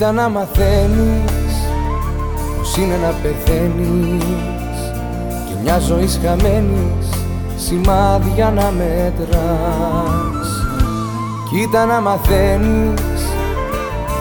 [0.00, 1.54] Κοίτα να μαθαίνεις
[2.56, 4.24] πως είναι να πεθαίνεις.
[5.48, 7.08] Και μια ζωή χαμένης
[7.56, 10.48] σημάδια να μετράς.
[11.50, 13.22] Κοίτα να μαθαίνεις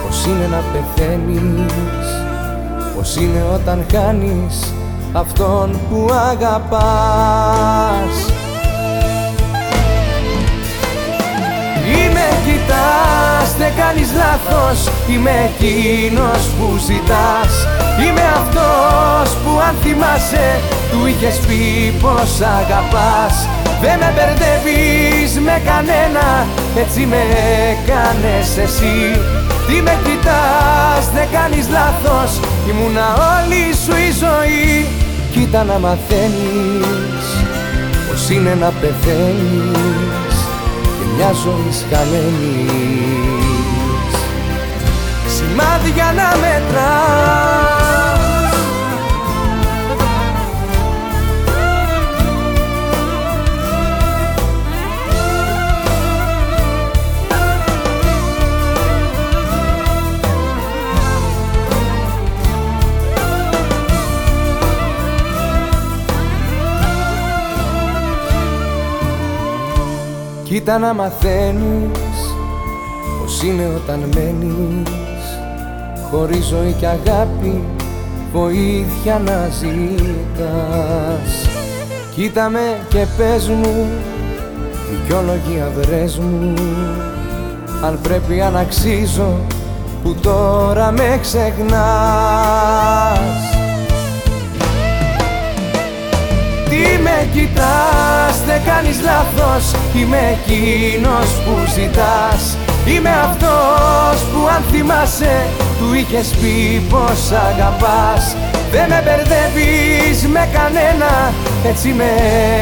[0.01, 1.73] πως είναι να πεθαίνεις.
[2.95, 4.73] Πως είναι όταν χάνεις
[5.13, 8.15] αυτόν που αγαπάς.
[11.85, 17.51] Είμαι κοιτάς, δεν κάνεις λάθος Είμαι εκείνος που ζητάς.
[18.03, 20.47] Είμαι αυτός που αν θυμάσαι
[20.91, 23.35] Του είχες πει πως αγαπάς.
[23.81, 26.25] Δεν με μπερδεύεις με κανένα
[26.75, 27.21] Έτσι με
[27.69, 28.97] έκανες εσύ.
[29.67, 32.31] Τι με κοιτάς, δεν κάνεις λάθος.
[32.69, 34.85] Ήμουνα όλη σου η ζωή.
[35.31, 37.25] Κοίτα να μαθαίνεις
[38.07, 40.35] Πως είναι να πεθαίνεις.
[40.97, 43.18] Και μια ζωή χαμένης
[45.59, 47.19] Σημάδια να μετράς.
[70.43, 72.35] Κοίτα να μαθαίνεις
[73.19, 75.08] Πως είναι όταν μένεις
[76.11, 77.63] Χωρίς ζωή και αγάπη
[78.33, 81.49] Βοήθεια να ζητάς.
[82.15, 83.87] Κοίτα με και πες μου
[84.91, 86.53] Δικαιολογία βρες μου
[87.83, 89.37] Αν πρέπει αν αξίζω
[90.03, 91.79] Που τώρα με ξεχνάς.
[96.69, 105.45] Τι με κοιτάς, δεν κάνεις λάθος Είμαι εκείνος που ζητάς Είμαι αυτός που αν θυμάσαι
[105.79, 108.35] Του είχες πει πως αγαπάς.
[108.71, 111.33] Δεν με μπερδεύεις με κανένα
[111.65, 112.09] Έτσι με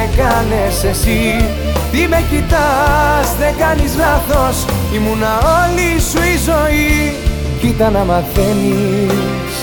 [0.04, 1.46] έκανες εσύ.
[1.92, 7.16] Τι με κοιτάς, δεν κάνεις λάθος Ήμουνα όλη σου η ζωή.
[7.62, 9.56] Κοίτα να μαθαίνεις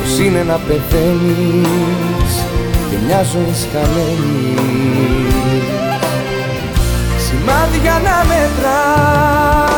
[0.00, 2.32] Πως είναι να πεθαίνεις
[2.90, 4.54] και μια ζωή χαμένη
[7.18, 9.69] Σημάδια να μετράς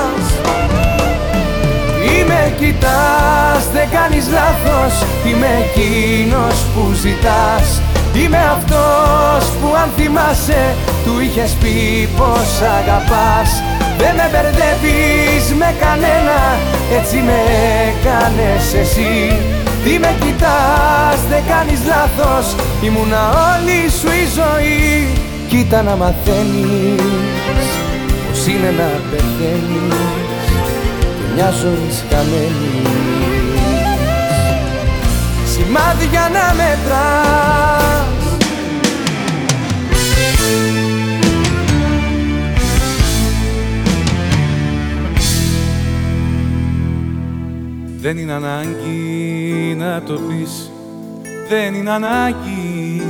[2.43, 4.95] Είμαι κοιτάς, δεν κάνεις λάθος.
[5.27, 7.67] Είμαι εκείνος που ζητάς.
[8.15, 10.63] Είμαι αυτός που αν θυμάσαι
[11.05, 13.51] Του είχες πει πως αγαπάς.
[13.99, 16.39] Δεν με μπερδεύεις με κανένα
[16.99, 17.39] Έτσι με
[17.89, 19.15] έκανες εσύ.
[19.85, 22.47] Τι με κοιτάς, δεν κάνεις λάθος.
[22.87, 25.09] Ήμουνα όλη σου η ζωή.
[25.49, 27.69] Κοίτα να μαθαίνεις
[28.29, 30.12] Πως είναι να πεθαίνεις
[31.35, 32.83] Και μια ζωή χαμένη
[35.45, 38.07] Σημάδια να μετράς.
[47.97, 50.71] Δεν είναι ανάγκη να το πεις.
[51.49, 53.03] Δεν είναι ανάγκη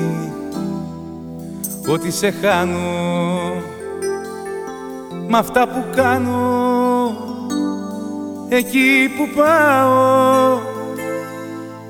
[1.88, 3.52] Ότι σε χάνω.
[5.28, 6.81] Μ' αυτά που κάνω
[8.54, 10.58] Εκεί που πάω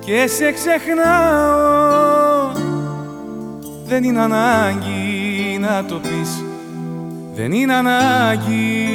[0.01, 1.73] Και σε ξεχνάω
[3.87, 6.45] Δεν είναι ανάγκη να το πεις.
[7.35, 8.89] Δεν είναι ανάγκη.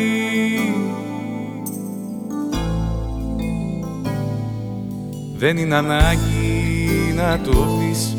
[5.37, 8.15] Δεν είναι ανάγκη να το πεις.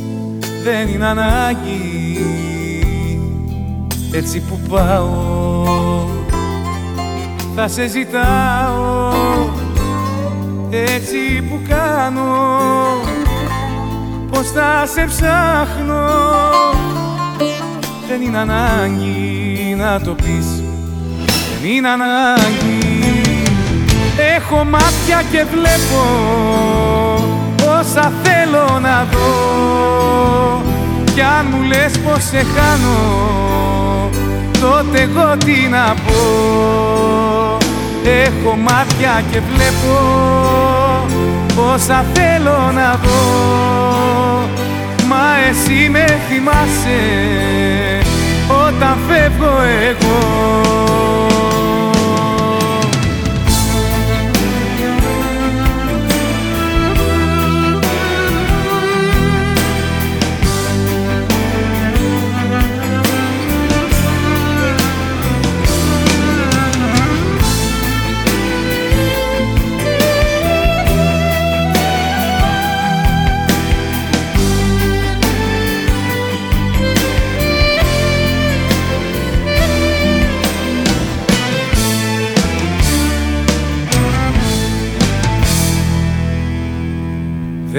[0.63, 2.19] Δεν είναι ανάγκη.
[4.13, 5.88] Έτσι που πάω
[7.71, 9.13] Θα σε ζητάω
[10.71, 12.37] Έτσι που κάνω
[14.31, 16.09] Πως θα σε ψάχνω.
[18.09, 20.63] Δεν είναι ανάγκη να το πεις
[21.61, 23.13] Δεν είναι ανάγκη.
[24.37, 26.05] Έχω μάτια και βλέπω
[27.79, 30.63] όσα θέλω να δω.
[31.15, 33.58] Κι αν μου λες πως σε χάνω
[34.61, 37.57] τότε εγώ τι να πω.
[38.05, 39.99] Έχω μάτια και βλέπω
[41.73, 43.89] όσα θέλω να δω.
[45.09, 47.01] Μα εσύ με θυμάσαι
[48.67, 50.59] όταν φεύγω εγώ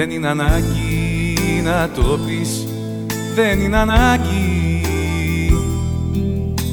[0.00, 2.66] Δεν είναι ανάγκη να το πεις.
[3.34, 4.84] Δεν είναι ανάγκη.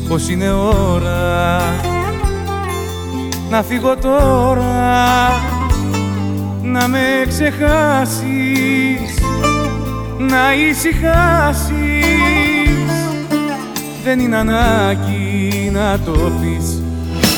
[0.08, 1.62] Πως είναι ώρα
[3.50, 5.28] Να φύγω τώρα
[6.62, 9.14] Να με ξεχάσεις
[10.18, 11.76] Να ησυχάσεις.
[14.04, 16.84] Δεν είναι ανάγκη να το πεις.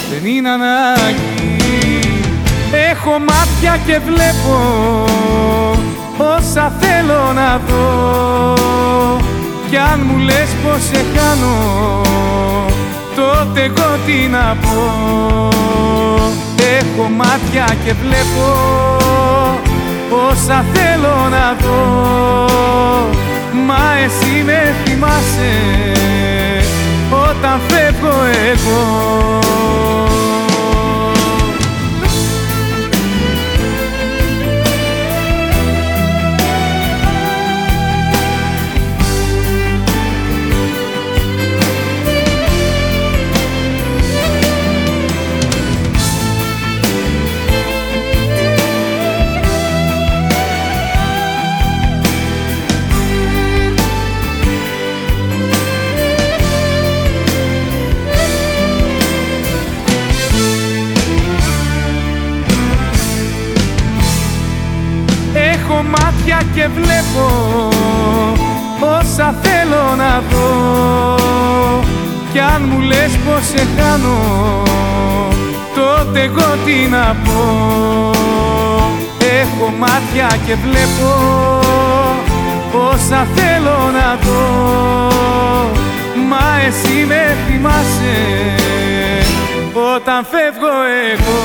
[0.09, 1.48] Δεν είναι ανάγκη
[2.71, 4.57] Έχω μάτια και βλέπω
[6.17, 8.53] όσα θέλω να δω.
[9.69, 11.55] Κι αν μου λες πως σε κάνω
[13.15, 15.47] τότε εγώ τι να πω.
[16.79, 18.47] Έχω μάτια και βλέπω
[20.29, 22.47] όσα θέλω να δω.
[23.65, 25.53] Μα εσύ με θυμάσαι
[27.29, 28.15] όταν φεύγω
[28.51, 29.39] εγώ
[66.55, 67.27] και βλέπω
[68.79, 71.15] όσα θέλω να δω.
[72.31, 74.17] Κι αν μου λες πως σε χάνω
[75.75, 78.11] τότε εγώ τι να πω.
[79.41, 81.09] Έχω μάτια και βλέπω
[82.91, 84.67] όσα θέλω να δω.
[86.29, 88.17] Μα εσύ με θυμάσαι
[89.95, 90.73] όταν φεύγω
[91.13, 91.39] εγώ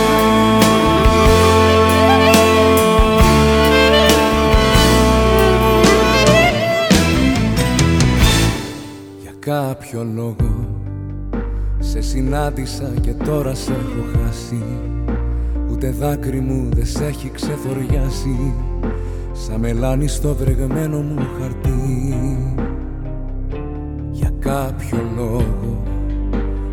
[9.44, 10.80] κάποιο λόγο.
[11.78, 14.62] Σε συνάντησα και τώρα σε έχω χάσει.
[15.70, 18.54] Ούτε δάκρυ μου δεν σε έχει ξεθοριάσει
[19.32, 22.14] Σαν μελάνι στο βρεγμένο μου χαρτί.
[24.10, 25.82] Για κάποιο λόγο.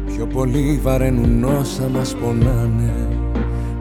[0.05, 3.07] Πιο πολύ βαραίνουν όσα μας πονάνε.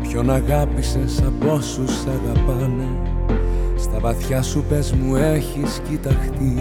[0.03, 2.89] Ποιον αγάπησες από όσους αγαπάνε.
[3.77, 6.55] Στα βαθιά σου πες μου έχεις κοιταχτεί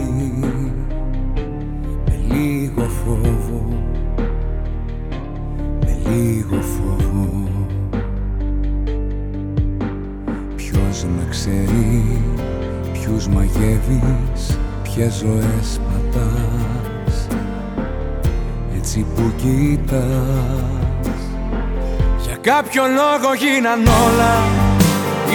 [2.40, 3.84] λίγο φόβο
[5.80, 7.48] με λίγο φόβο.
[10.56, 12.22] Ποιος να ξέρει
[12.94, 17.28] ποιους μαγεύεις ποιες ζωές πατάς.
[18.78, 20.00] Έτσι που κοιτάς
[22.26, 24.36] Για κάποιο λόγο γίναν όλα.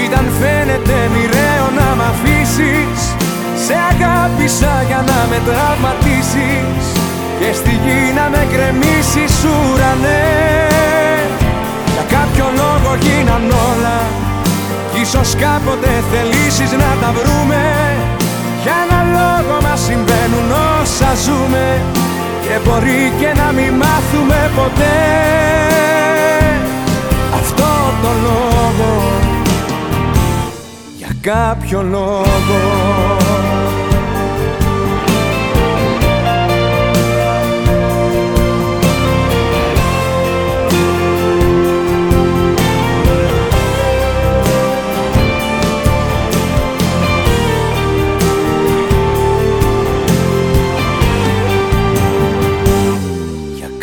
[0.06, 3.13] Ήταν φαίνεται μοιραίο να μ' αφήσεις
[3.66, 6.84] σε αγάπησα για να με τραυματίσεις
[7.38, 10.26] Και στη γη να με κρεμίσεις ουρανέ.
[11.92, 13.98] Για κάποιο λόγο γίναν όλα
[14.92, 17.62] Κι ίσως κάποτε θελήσεις να τα βρούμε.
[18.62, 20.48] Για ένα λόγο μας συμβαίνουν
[20.80, 21.66] όσα ζούμε
[22.44, 24.98] Και μπορεί και να μην μάθουμε ποτέ.
[27.40, 27.70] Αυτό
[28.02, 28.92] το λόγο
[30.96, 33.23] Για κάποιο λόγο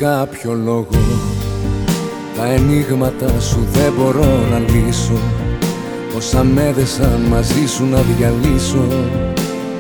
[0.01, 0.87] κάποιο λόγο.
[2.37, 5.19] Τα ενίγματα σου δεν μπορώ να λύσω.
[6.17, 6.73] Όσα με
[7.29, 8.85] μαζί σου να διαλύσω.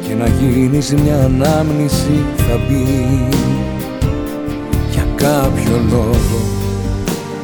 [0.07, 3.27] Και να γίνεις μια ανάμνηση θα μπει.
[4.91, 6.39] Για κάποιο λόγο.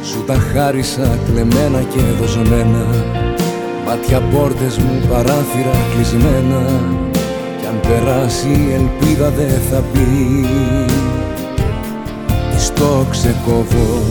[0.02, 2.86] Σου τα χάρισα κλεμμένα και δοζωμένα.
[3.86, 6.62] Μάτια πόρτες μου παράθυρα κλεισμένα.
[7.60, 10.46] Κι αν περάσει η ελπίδα δεν θα μπει
[12.78, 14.02] το ξεκόβω.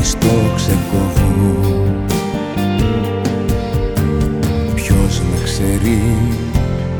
[0.00, 1.26] Της το ξεκόβω.
[4.74, 6.02] Ποιος να ξέρει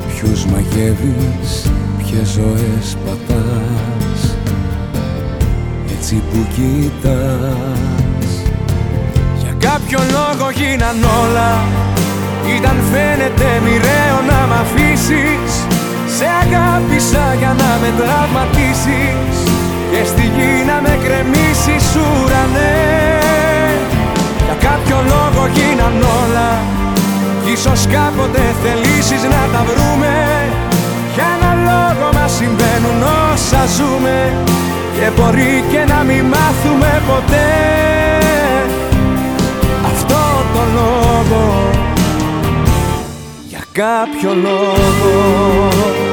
[0.09, 4.37] Ποιους μαγεύεις Ποιες ζωές πατάς.
[5.99, 8.31] Έτσι που κοιτάς
[9.39, 11.65] Για κάποιο λόγο γίναν όλα.
[12.57, 15.78] Ήταν φαίνεται μοιραίο να μ' αφήσεις
[16.19, 19.37] σε αγάπησα για να με τραυματίσεις
[19.91, 22.79] Και στη γη να με κρεμίσεις ουρανέ.
[24.45, 26.51] Για κάποιο λόγο γίναν όλα.
[27.45, 30.15] Κι Ίσως κάποτε θελήσεις να τα βρούμε.
[31.15, 33.01] Για ένα λόγο μας συμβαίνουν
[33.33, 34.19] όσα ζούμε.
[34.97, 37.51] Και μπορεί και να μην μάθουμε ποτέ.
[39.93, 40.21] Αυτό
[40.55, 41.43] το λόγο.
[43.49, 46.08] Για κάποιο λόγο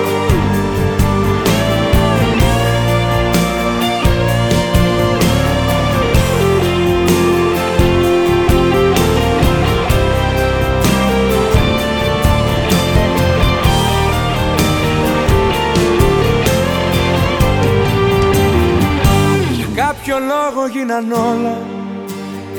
[20.15, 21.57] ποιο λόγο γίναν όλα.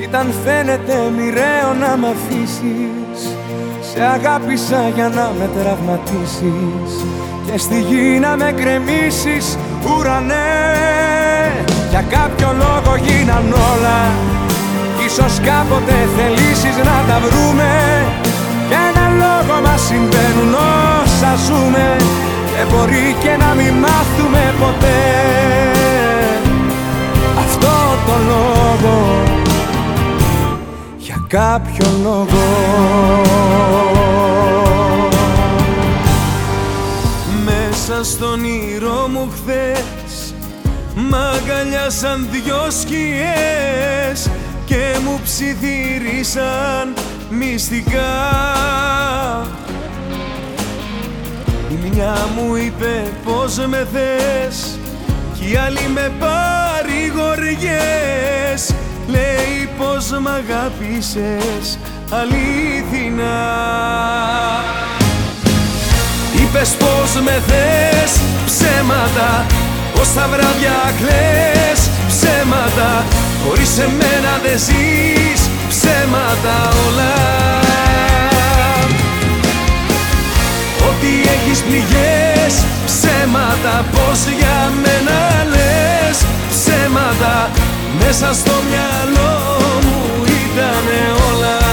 [0.02, 3.20] Ήταν φαίνεται μοιραίο να μ' αφήσεις.
[3.90, 6.90] Σε αγάπησα για να με τραυματίσεις.
[7.46, 10.44] Και στη γη να με κρεμίσεις ουρανέ.
[11.90, 14.00] Για κάποιο λόγο γίναν όλα.
[15.06, 17.72] Ίσως κάποτε θελήσεις να τα βρούμε.
[18.68, 20.52] Για ένα λόγο μας συμβαίνουν
[21.02, 21.96] όσα ζούμε.
[22.52, 24.96] Και μπορεί και να μην μάθουμε ποτέ.
[25.48, 25.75] το
[28.28, 29.22] λόγο.
[30.96, 32.44] Για κάποιο λόγο.
[37.44, 40.34] Μέσα στον ήρω μου χθες
[40.94, 44.30] Μ' αγκαλιάσαν δυο σκιές
[44.64, 46.94] Και μου ψιθύρισαν
[47.30, 48.14] μυστικά.
[51.70, 54.78] Η μια μου είπε πως με θες
[55.34, 56.12] Κι η άλλη με
[57.16, 58.74] παρηγοριές
[59.06, 61.78] Λέει πως μ' αγάπησες
[62.10, 63.36] αλήθινα.
[66.40, 68.12] Είπες πως με θες
[68.46, 69.46] ψέματα
[69.94, 73.04] Πως τα βράδια κλαις ψέματα.
[73.48, 76.56] Χωρίς εμένα δεν ζεις ψέματα
[76.86, 77.14] όλα.
[80.88, 82.54] Ότι έχεις πληγές
[82.86, 86.18] ψέματα Πως για μένα λες
[87.06, 87.50] ψέματα
[87.98, 89.38] Μέσα στο μυαλό
[89.82, 91.00] μου ήτανε
[91.32, 91.65] όλα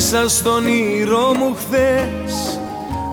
[0.00, 2.60] Μέσα στον ήρω μου χθες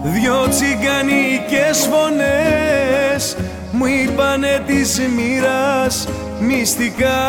[0.04, 3.38] Δυο τσιγκανικές φωνές
[3.72, 6.08] Μου είπανε της μοίρας
[6.40, 7.24] μυστικά.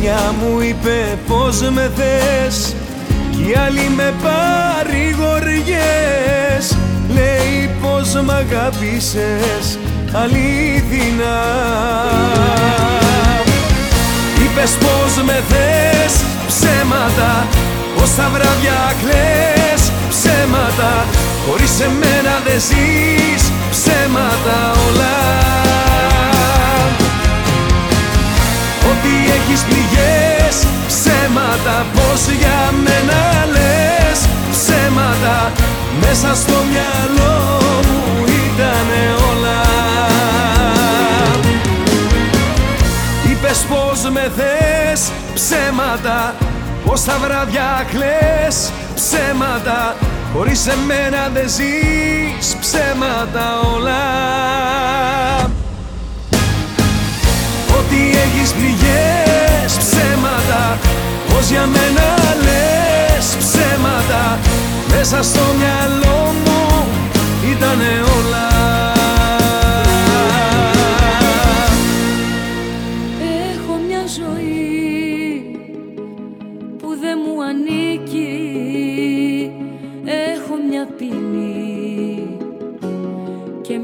[0.00, 2.74] Μια μου είπε πως με θες
[3.30, 6.76] Κι η άλλη με παρηγοριές
[7.14, 9.78] Λέει πως μ' αγάπησες
[10.12, 11.36] αλήθινα
[14.56, 16.14] Είπες πως με θες
[16.46, 17.46] ψέματα
[17.96, 21.04] Πως τα βράδια κλαις ψέματα
[21.46, 25.16] Χωρίς εμένα δεν ζεις ψέματα όλα.
[28.90, 33.20] Ότι έχεις πληγές ψέματα Πως για μένα
[33.52, 34.18] λες
[34.52, 35.52] ψέματα
[36.00, 39.65] Μέσα στο μυαλό μου ήτανε όλα
[43.56, 46.34] Είπες πως με θες ψέματα.
[46.84, 49.96] Πως τα βράδια κλαις ψέματα.
[50.34, 54.04] Χωρίς εμένα δεν ζεις ψέματα όλα.
[57.78, 60.78] Ότι έχεις πληγές ψέματα.
[61.28, 62.08] Πως για μένα
[62.44, 64.38] λες ψέματα.
[64.90, 66.86] Μέσα στο μυαλό μου
[67.52, 68.55] ήτανε όλα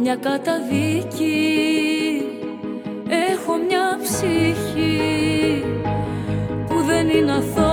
[0.02, 1.32] μια καταδίκη.
[3.30, 5.64] Έχω μια ψυχή
[6.66, 7.71] που δεν είναι αθώα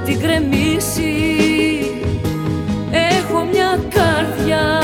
[0.00, 1.14] θα την κρεμίσει.
[2.90, 4.82] Έχω μια καρδιά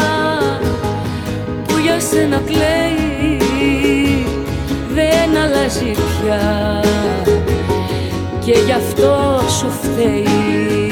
[1.66, 3.38] Που για σένα κλαίει.
[4.94, 6.80] Δεν αλλάζει πια.
[8.44, 10.86] Και γι' αυτό σου φταίει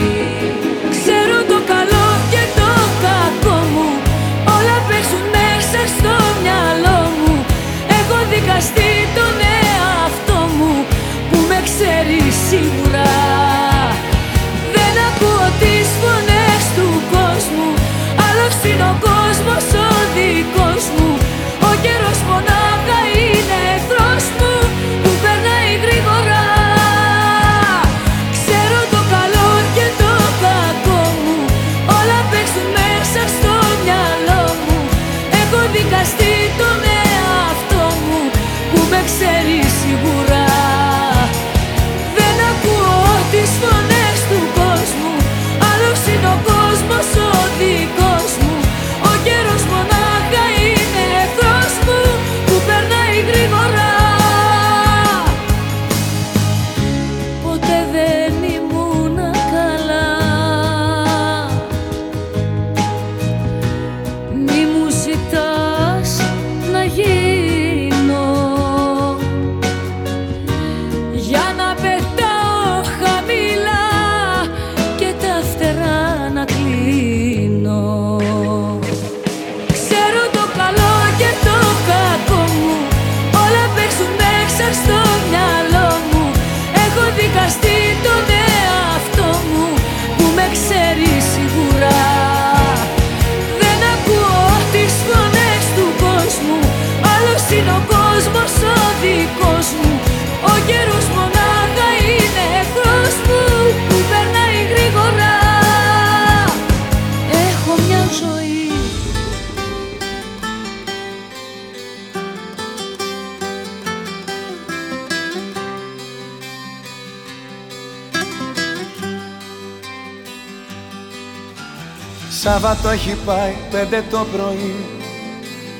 [122.65, 124.75] Σάββατο έχει πάει πέντε το πρωί.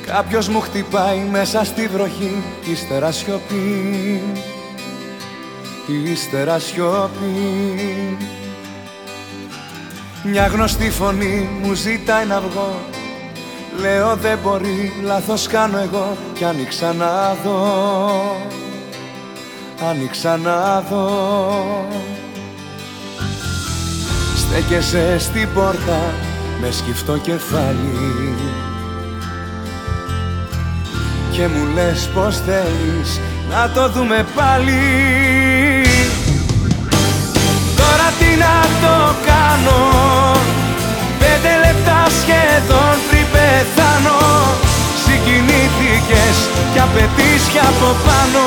[0.05, 4.21] Κάποιος μου χτυπάει μέσα στη βροχή Ύστερα σιωπή.
[6.11, 8.17] Ύστερα σιωπή.
[10.23, 12.79] Μια γνωστή φωνή μου ζητάει να βγω.
[13.79, 18.35] Λέω δεν μπορεί, λάθος κάνω εγώ Κι άνοιξα να δω
[19.89, 21.87] Άνοιξα να δω.
[24.35, 28.35] Στέκεσαι στην πόρτα με σκυφτό κεφάλι.
[31.31, 34.81] Και μου λες πως θέλεις να το δούμε πάλι.
[37.75, 39.79] Τώρα τι να το κάνω.
[41.19, 44.19] Πέντε λεπτά σχεδόν πριν πεθάνω.
[45.05, 46.37] Συγκινήθηκες
[46.73, 48.45] κι απαιτείς κι από πάνω.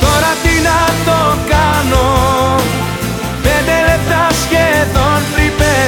[0.00, 2.17] Τώρα τι να το κάνω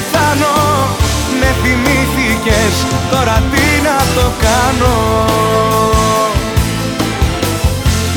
[0.00, 0.56] πεθάνω.
[1.40, 2.74] Με θυμήθηκες
[3.10, 4.96] τώρα τι να το κάνω.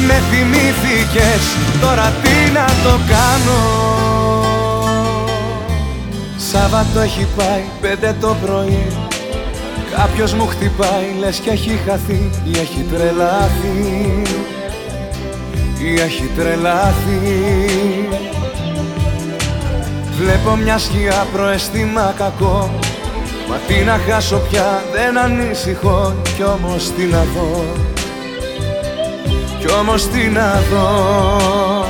[0.07, 1.43] Με θυμήθηκες
[1.81, 3.61] τώρα τι να το κάνω.
[6.51, 8.88] Σάββατο έχει πάει πέντε το πρωί.
[9.97, 14.21] Κάποιος μου χτυπάει λες κι έχει χαθεί ή έχει τρελαθεί.
[15.84, 18.03] Ή έχει τρελαθεί
[20.18, 22.80] Βλέπω μια σκιά προαισθήμα κακό.
[23.49, 26.16] Μα τι να χάσω πια δεν ανησυχώ.
[26.36, 27.66] Κι όμως τι να δω.
[29.59, 31.86] Κι όμως τι να δω.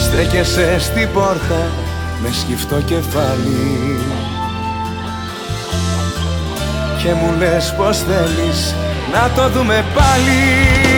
[0.00, 1.70] Στέκεσαι στην πόρτα
[2.22, 3.98] με σκυφτό κεφάλι.
[7.02, 8.74] Και μου λες πως θέλεις
[9.12, 10.95] να το δούμε πάλι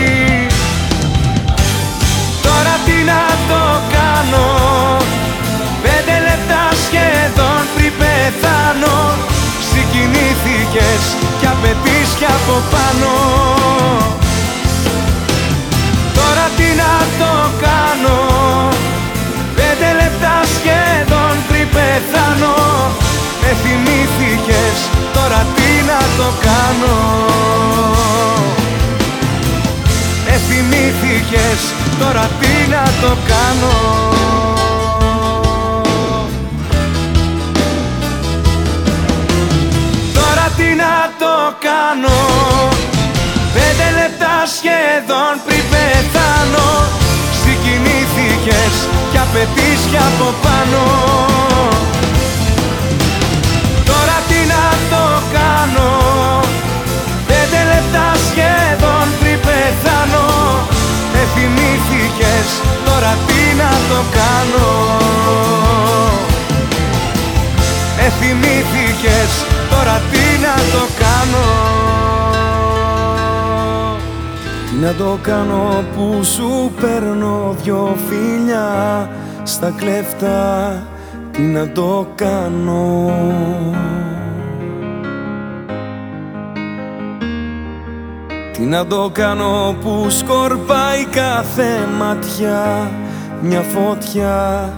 [8.69, 9.15] πεθάνω
[9.71, 11.03] Συγκινήθηκες
[11.41, 13.13] κι απαιτείς κι από πάνω.
[16.15, 17.33] Τώρα τι να το
[17.65, 18.19] κάνω.
[19.57, 22.57] Πέντε λεπτά σχεδόν πριν πεθάνω.
[23.43, 24.77] Με θυμήθηκες
[25.15, 26.97] τώρα τι να το κάνω.
[30.25, 31.61] Με θυμήθηκες
[31.99, 34.58] τώρα τι να το κάνω
[43.55, 46.69] Πέντε λεπτά σχεδόν πριν πεθάνω.
[47.41, 48.75] Συγκινήθηκες
[49.11, 50.85] κι απαιτείς από πάνω.
[53.91, 55.05] Τώρα τι να το
[55.37, 55.91] κάνω.
[57.31, 60.27] Πέντε λεπτά σχεδόν πριν πεθάνω.
[61.23, 62.49] Εθυμήθηκες
[62.87, 64.69] τώρα τι να το κάνω.
[68.07, 69.58] Εθυμήθηκες
[69.89, 71.47] τώρα τι να το κάνω.
[74.81, 79.11] Να το κάνω που σου παίρνω δυο φιλιά
[79.43, 80.73] στα κλέφτα.
[81.31, 83.13] Τι να το κάνω.
[88.53, 92.91] Τι να το κάνω που σκορπάει κάθε ματιά
[93.41, 94.73] μια φωτιά.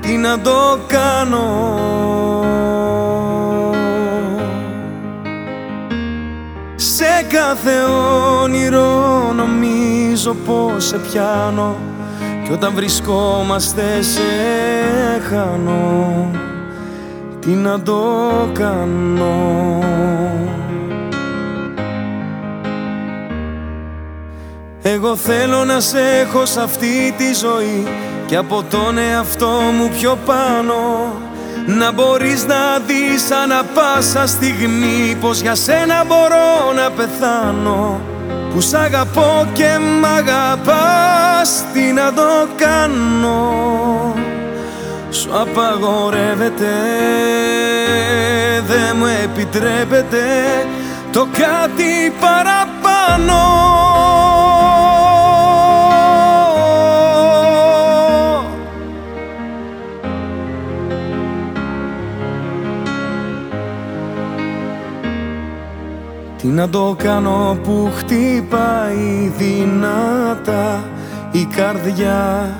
[0.00, 1.76] Τι να το κάνω
[7.28, 7.82] κάθε
[8.42, 11.76] όνειρο νομίζω πως σε πιάνω
[12.44, 14.22] Κι όταν βρισκόμαστε σε
[15.28, 16.30] χάνω.
[17.40, 18.02] Τι να το
[18.52, 19.84] κάνω.
[24.82, 27.86] Εγώ θέλω να σε έχω σε αυτή τη ζωή
[28.26, 30.74] Και από τον εαυτό μου πιο πάνω
[31.66, 38.00] να μπορείς να δεις ανά πάσα στιγμή Πως για σένα μπορώ να πεθάνω.
[38.52, 44.14] Που σ' αγαπώ και μ' αγαπάς Τι να το κάνω.
[45.10, 46.72] Σου απαγορεύεται
[48.66, 50.24] Δεν μου επιτρέπεται
[51.12, 53.85] Το κάτι παραπάνω
[66.46, 70.84] Τι να το κάνω που χτυπάει δυνατά
[71.32, 72.54] η καρδιά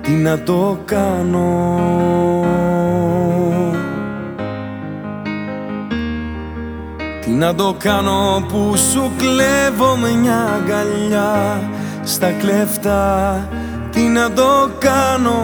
[0.00, 1.74] Τι να το κάνω.
[7.20, 11.60] Τι να το κάνω που σου κλέβω μια αγκαλιά
[12.02, 13.48] στα κλέφτα
[13.92, 15.40] Τι να το κάνω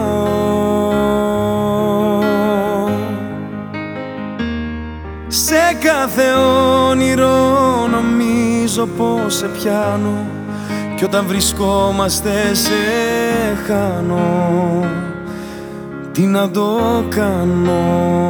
[5.83, 6.33] κάθε
[6.89, 10.27] όνειρο νομίζω πως σε πιάνω
[10.95, 12.71] Κι όταν βρισκόμαστε σε
[13.67, 14.85] χάνω.
[16.11, 18.27] Τι να το κάνω.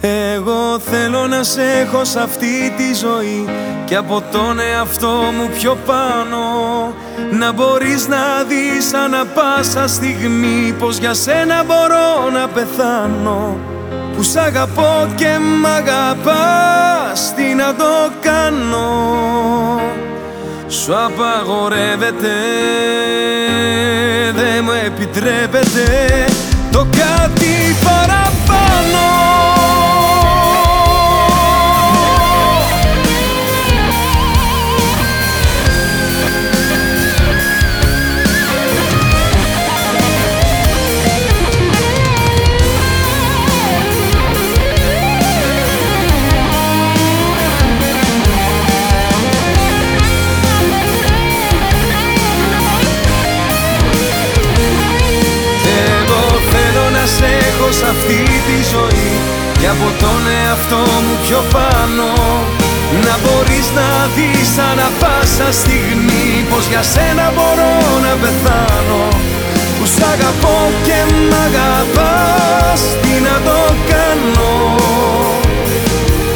[0.00, 3.48] Εγώ θέλω να σε έχω σε αυτή τη ζωή
[3.84, 6.38] Και από τον εαυτό μου πιο πάνω
[7.38, 13.58] να μπορείς να δεις ανά πάσα στιγμή Πως για σένα μπορώ να πεθάνω.
[14.16, 18.90] Που σ' αγαπώ και μ' αγαπάς Τι να το κάνω.
[20.68, 22.32] Σου απαγορεύεται
[24.34, 26.26] Δεν μου επιτρέπεται
[59.82, 62.08] από τον εαυτό μου πιο πάνω.
[63.04, 67.74] Να μπορείς να δεις ανά πάσα στιγμή Πως για σένα μπορώ
[68.04, 69.02] να πεθάνω.
[69.76, 73.58] Που σ' αγαπώ και μ' αγαπάς Τι να το
[73.92, 74.52] κάνω.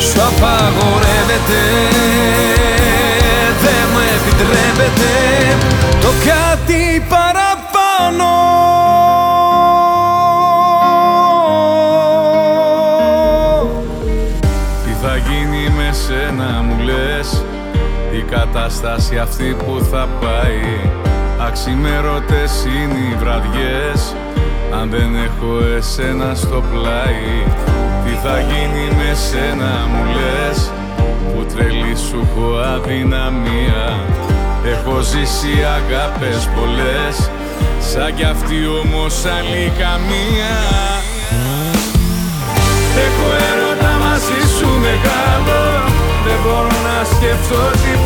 [0.07, 1.62] Σου απαγορεύεται
[3.64, 5.12] Δεν μου επιτρέπεται
[6.01, 6.86] Το κάτι
[18.66, 20.90] κατάσταση αυτή που θα πάει.
[21.46, 24.14] Αξιμέρωτες είναι οι βραδιές.
[24.80, 27.32] Αν δεν έχω εσένα στο πλάι
[28.04, 30.70] Τι θα γίνει με σένα μου λες.
[31.32, 33.84] Που τρελή σου έχω αδυναμία.
[34.72, 37.30] Έχω ζήσει αγάπες πολλές.
[37.90, 40.56] Σαν κι αυτή όμως άλλη καμία.
[43.06, 45.60] Έχω έρωτα μαζί σου μεγάλο.
[46.26, 48.05] Δεν μπορώ να σκεφτώ τίποτα.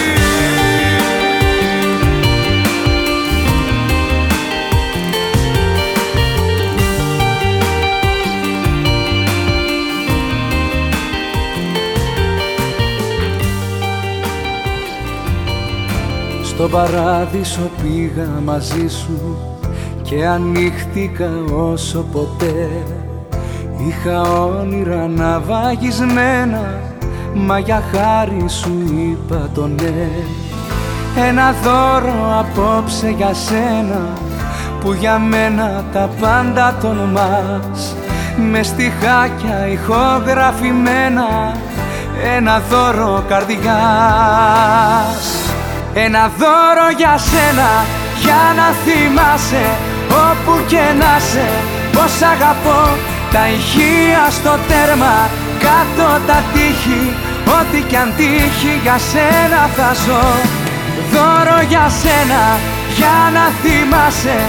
[16.61, 19.37] Στο παράδεισο πήγα μαζί σου
[20.01, 22.69] και ανοίχτηκα όσο ποτέ.
[23.87, 26.79] Είχα όνειρα να βαγισμένα
[27.33, 30.09] μα για χάρη σου είπα το ναι.
[31.27, 34.09] Ένα δώρο απόψε για σένα
[34.79, 37.95] που για μένα τα πάντα τολμάς
[38.51, 41.55] με στιχάκια ηχογραφημένα
[42.35, 43.81] ένα δώρο καρδιάς
[45.93, 47.69] ένα δώρο για σένα
[48.23, 49.65] για να θυμάσαι
[50.29, 51.47] όπου και να σε
[51.93, 52.81] πως αγαπώ
[53.33, 55.15] τα ηχεία στο τέρμα
[55.65, 57.03] κάτω τα τείχη.
[57.59, 60.25] Ό,τι κι αν τύχει για σένα θα ζω.
[61.13, 62.43] Δώρο για σένα
[62.97, 64.39] για να θυμάσαι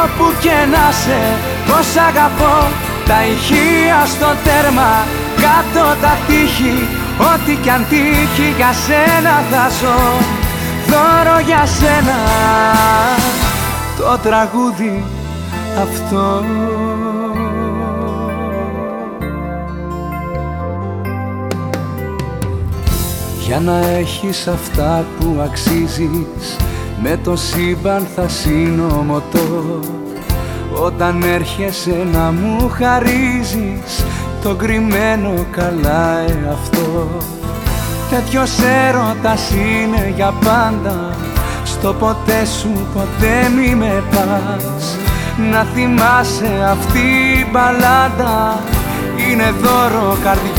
[0.00, 1.20] όπου και να σε
[1.68, 2.56] πως αγαπώ
[3.08, 4.90] τα ηχεία στο τέρμα
[5.44, 6.76] κάτω τα τείχη.
[7.32, 9.98] Ό,τι κι αν τύχει για σένα θα ζω
[10.88, 12.18] δώρο για σένα.
[13.98, 15.04] Το τραγούδι
[15.82, 16.44] αυτό.
[23.46, 26.56] Για να έχεις αυτά που αξίζεις
[27.02, 29.80] με το σύμπαν θα συνομωτώ
[30.82, 34.04] όταν έρχεσαι να μου χαρίζεις
[34.42, 37.08] το κρυμμένο καλά εαυτό
[38.10, 38.50] Τέτοιος
[38.86, 41.16] έρωτας είναι για πάντα.
[41.64, 44.96] Στο ποτέ σου ποτέ μη με πας.
[45.50, 47.06] Να θυμάσαι αυτή
[47.38, 48.58] η μπαλάντα.
[49.16, 50.58] Είναι δώρο καρδιάς.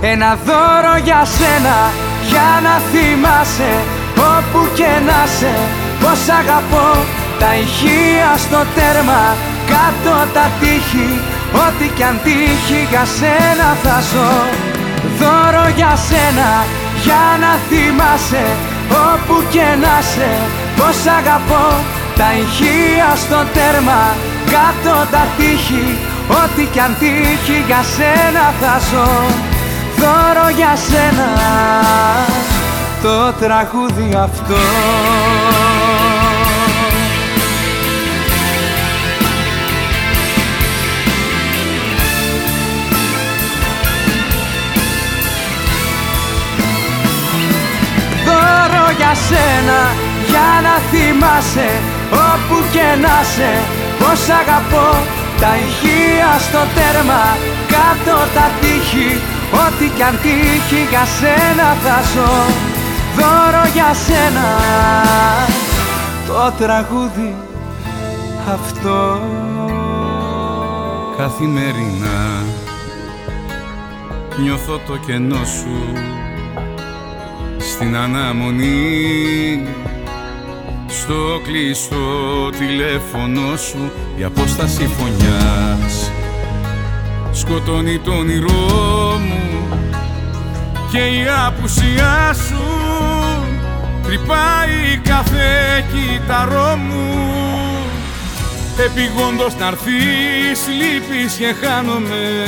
[0.00, 1.78] Ένα δώρο για σένα
[2.30, 3.72] Για να θυμάσαι.
[4.34, 5.54] Όπου και να σε
[6.00, 6.88] Πως αγαπώ.
[7.38, 9.22] Τα ηχεία στο τέρμα
[9.72, 11.10] Κάτω τα τείχη.
[11.66, 14.77] Ό,τι κι αν τύχει για σένα θα ζω
[15.20, 16.50] Δώρο για σένα
[17.04, 18.46] για να θυμάσαι
[19.10, 20.30] όπου και να σε
[20.76, 21.66] πως αγαπώ.
[22.18, 24.02] Τα ηχεία στο τέρμα
[24.54, 25.86] κάτω τα τείχη
[26.40, 29.10] ό,τι κι αν τύχει για σένα θα ζω.
[30.00, 31.28] Δώρο για σένα
[33.02, 34.56] το τραγούδι αυτό
[49.08, 49.80] για σένα
[50.30, 51.70] Για να θυμάσαι
[52.28, 53.52] όπου και να σε
[53.98, 54.88] Πως αγαπώ.
[55.40, 57.22] Τα ηχεία στο τέρμα
[57.74, 59.10] Κάτω τα τείχη
[59.64, 62.34] Ό,τι κι αν τύχει για σένα θα ζω.
[63.16, 64.46] Δώρο για σένα
[66.26, 67.34] Το τραγούδι
[68.54, 69.20] αυτό.
[71.16, 72.18] Καθημερινά
[77.80, 79.62] στην αναμονή.
[80.88, 86.10] Στο κλειστό τηλέφωνο σου η απόσταση φωνιάς.
[87.32, 89.68] Σκοτώνει το όνειρό μου
[90.92, 92.64] και η απουσία σου.
[94.02, 97.26] Τρυπάει κάθε κύτταρό μου.
[98.84, 102.44] Επιγόντως να έρθεις λείπεις και χάνομαι.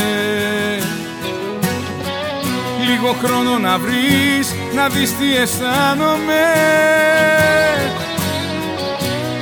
[2.86, 6.44] Λίγο χρόνο να βρεις να δεις τι αισθάνομαι.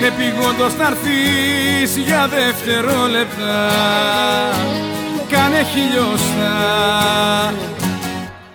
[0.06, 3.68] Επιγόντως να έρθεις για δευτερόλεπτα
[5.30, 6.55] κάνε χιλιοστά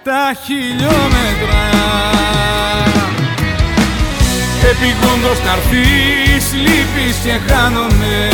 [0.04, 1.64] τα χιλιόμετρα.
[4.72, 8.30] Επιγόντως να έρθεις, λείπεις και χάνομαι.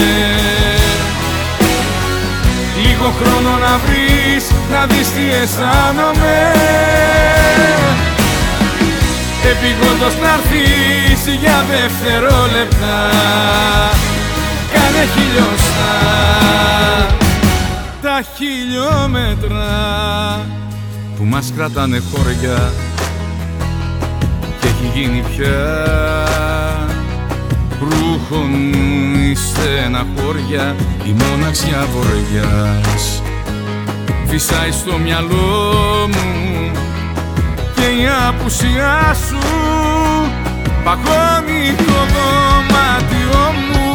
[2.82, 6.52] Λίγο χρόνο να βρεις, να δεις τι αισθάνομαι
[9.52, 12.96] Επιγόντως να έρθεις για δευτερόλεπτα.
[14.74, 15.98] Κάνε χιλιοστά
[18.02, 19.68] τα χιλιόμετρα
[21.18, 22.74] που μας κρατάνε χώρια
[24.62, 25.88] και έχει γίνει πια.
[27.80, 28.74] Ρούχον
[29.14, 33.22] η στεναχώρια η μοναξιά βοριάς
[34.28, 36.59] φυσάει στο μυαλό μου και
[38.02, 39.44] η απουσιά σου.
[40.84, 43.92] Παγώνει το δωμάτιό μου.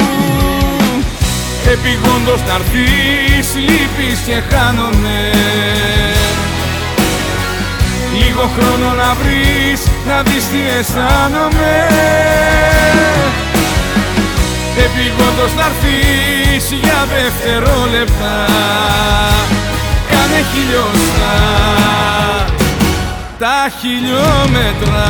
[1.73, 5.31] Επιγόντως να έρθεις λείπεις και χάνομαι
[8.19, 11.75] Λίγο χρόνο να βρεις, να δεις τι αισθάνομαι.
[14.85, 18.35] Επιγόντως να έρθεις για δευτερόλεπτα.
[20.11, 21.35] Κάνε χιλιοστά
[23.45, 25.07] τα χιλιόμετρα.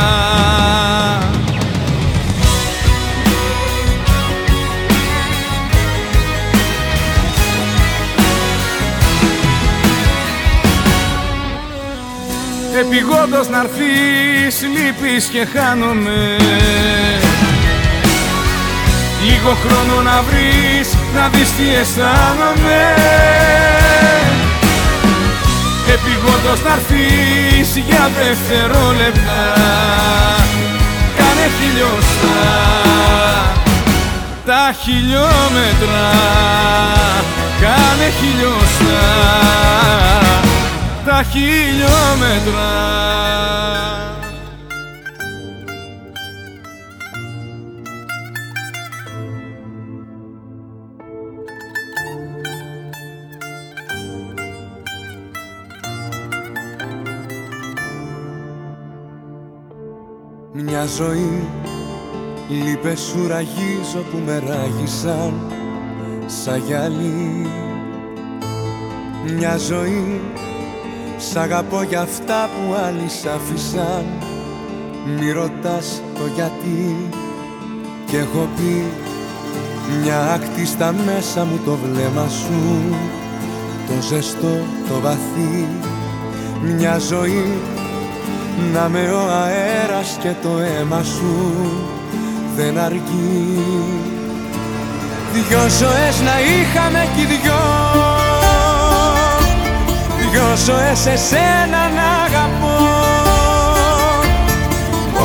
[12.79, 16.35] Επιγόντως να έρθεις, λείπεις και χάνομαι.
[19.25, 22.95] Λίγο χρόνο να βρεις, να δεις τι αισθάνομαι
[25.95, 29.41] Επιγόντως να έρθεις για δευτερόλεπτα.
[31.17, 32.43] Κάνε χιλιοστά
[34.45, 36.07] τα χιλιόμετρα.
[37.61, 39.05] Κάνε χιλιοστά
[41.05, 42.69] τα χιλιόμετρα
[60.85, 61.47] Μια ζωή.
[62.49, 65.33] Λείπες σου ραγίζω που με ράγισαν
[66.25, 67.47] σαν γυαλί.
[69.37, 70.21] Μια ζωή
[71.17, 74.05] Σ' αγαπώ για αυτά που άλλοι σ' άφησαν.
[75.05, 77.09] Μη ρωτάς το γιατί.
[78.05, 78.83] Κι έχω πει
[80.01, 82.95] μια άκτη στα μέσα μου το βλέμμα σου
[83.87, 84.57] Το ζεστό,
[84.87, 85.67] το βαθύ
[86.61, 87.59] Μια ζωή
[88.73, 91.55] να με ο αέρας και το αίμα σου
[92.55, 93.95] δεν αργεί
[95.35, 97.63] Δυο ζωές να είχαμε κι δυο.
[100.31, 102.77] Δυο ζωές εσένα να αγαπώ.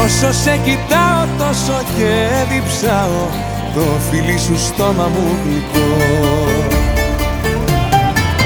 [0.04, 2.12] Όσο σε κοιτάω τόσο και
[2.50, 3.26] διψάω
[3.74, 3.80] Το
[4.10, 5.88] φιλί σου στόμα μου γλυκό.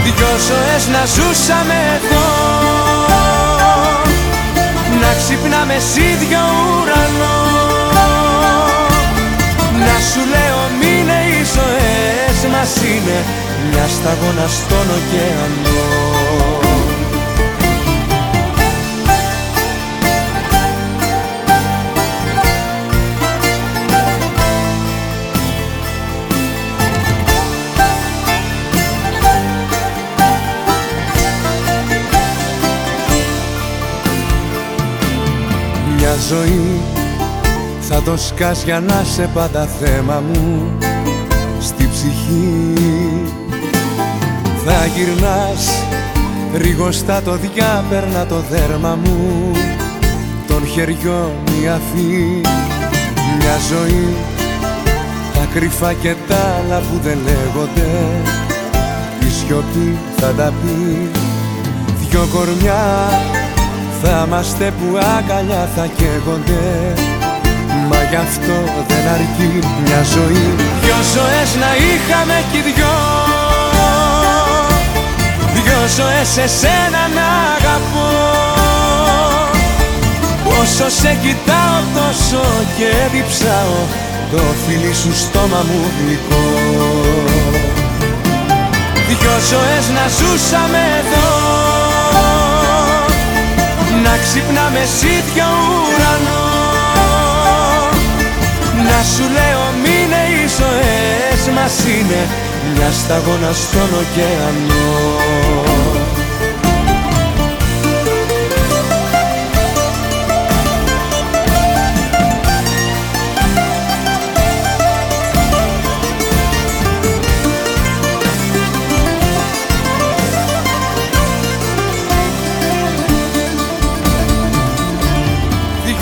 [0.04, 2.53] Δυο ζωές να ζούσαμε εδώ
[5.04, 7.36] Να ξυπνάμε σ' ίδιο ουρανό.
[9.86, 13.18] Να σου λέω μείνε οι ζωές μας είναι
[13.70, 16.03] Μια σταγόνα στον ωκεανό
[36.16, 36.80] ζωή.
[37.80, 40.72] Θα το σκάς για να σε πάντα θέμα μου.
[41.60, 42.72] Στη ψυχή
[44.64, 45.82] θα γυρνάς.
[46.54, 49.52] Ρηγοστά το διάπερνα το δέρμα μου.
[50.46, 51.32] Των χεριών
[51.62, 52.40] η αφή.
[53.38, 54.16] Μια ζωή.
[55.34, 57.88] Τα κρυφά και τα άλλα που δεν λέγονται.
[59.20, 61.10] Η σιωπή θα τα πει.
[62.00, 63.10] Δυο κορμιά
[64.06, 66.64] θα είμαστε που αγκαλιά θα καίγονται.
[67.88, 68.56] Μα γι' αυτό
[68.88, 69.50] δεν αρκεί
[69.84, 70.48] μια ζωή.
[70.82, 72.96] Δυο ζωές να είχαμε κι δυο.
[75.54, 78.10] Δυο ζωές εσένα να αγαπώ.
[80.60, 82.42] Όσο σε κοιτάω τόσο
[82.76, 83.78] και διψάω.
[84.30, 86.44] Το φίλι σου στόμα μου γλυκό.
[89.08, 91.43] Δυο ζωές να ζούσαμε εδώ
[94.04, 95.48] Να ξυπνάμε σίδιο
[95.86, 96.44] ουρανό.
[98.88, 102.28] Να σου λέω μείνε οι ζωές μας είναι
[102.74, 105.63] Μια σταγόνα στον ωκεανό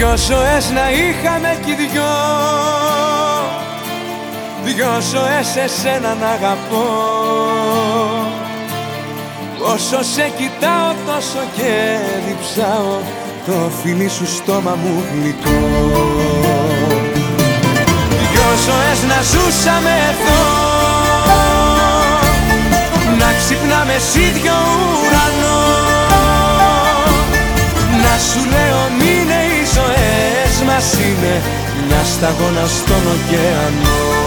[0.02, 2.12] Δυο ζωές να είχαμε κι δυο.
[4.64, 6.86] Δυο ζωές εσένα να αγαπώ.
[9.74, 12.96] Όσο σε κοιτάω τόσο και διψάω.
[13.46, 15.60] Το φιλί σου στόμα μου γλυκό
[18.30, 20.42] Δυο ζωές να ζούσαμε εδώ.
[23.18, 24.58] Να ξυπνάμε σίδιο
[25.00, 25.60] ουρανό.
[28.02, 29.11] Να σου λέω μείνε οι ζωές
[30.66, 31.34] μας είναι
[31.86, 34.20] Μια σταγόνα στον ωκεανό.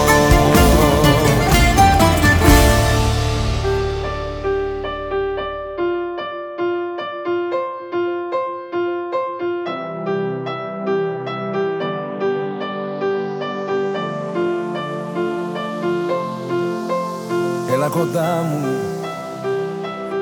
[17.72, 18.66] Έλα κοντά μου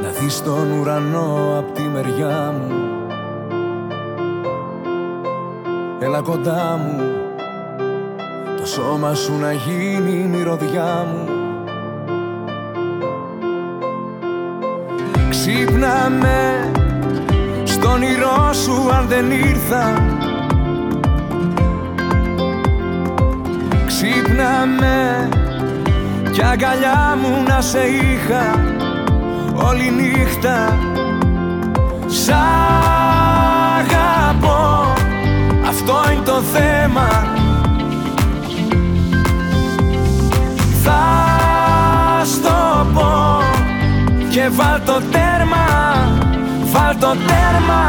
[0.03, 2.94] Να δεις τον ουρανό απ' τη μεριά μου
[6.15, 7.03] Έλα κοντά μου.
[8.61, 11.29] Το σώμα σου να γίνει η μυρωδιά μου.
[15.31, 16.71] Ξύπνα με
[17.65, 19.93] Στον όνειρό σου αν δεν ήρθα.
[23.87, 25.29] Ξύπνα με
[26.33, 28.65] κι αγκαλιά μου να σε είχα
[29.69, 30.79] όλη νύχτα.
[32.07, 32.94] Σ' αγαπώ,
[35.75, 37.09] αυτό είναι το θέμα.
[40.85, 41.03] Θα
[42.25, 43.43] στο πω
[44.31, 45.67] και βάλ το τέρμα,
[46.73, 47.83] βάλ το τέρμα.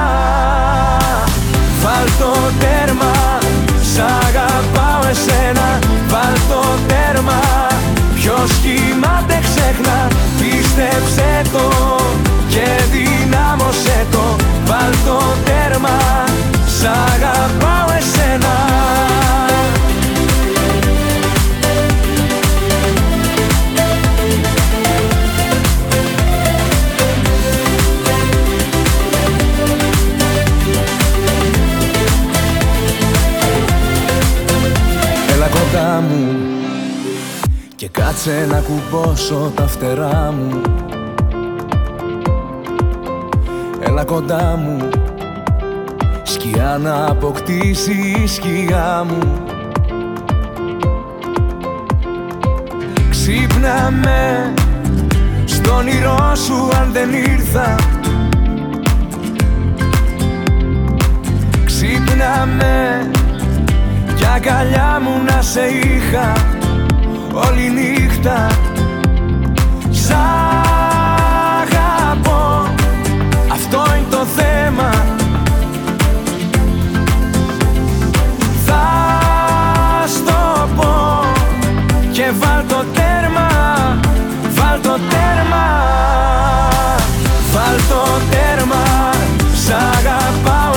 [1.84, 3.14] Βάλ το τέρμα,
[3.94, 5.80] σ' αγαπάω εσένα.
[6.07, 7.41] Βάλ το τέρμα
[8.16, 10.07] Ποιος κοιμάται ξέχνα.
[10.40, 11.70] Πίστεψε το
[12.48, 14.36] και δυνάμωσέ το.
[14.66, 16.24] Βάλ το τέρμα
[16.86, 18.56] Σ' αγαπάω εσένα.
[35.34, 36.36] Έλα κοντά μου
[37.76, 40.62] και κάτσε να κουμπώσω τα φτερά μου.
[43.80, 44.90] Έλα κοντά μου
[46.36, 49.44] Σκιά να αποκτήσει η σκιά μου.
[53.10, 54.53] Ξύπνα με
[55.45, 57.76] Στον όνειρό σου αν δεν ήρθα.
[61.66, 63.10] Ξύπνα με
[64.16, 66.34] Κι αγκαλιά μου να σε είχα
[67.34, 68.48] όλη νύχτα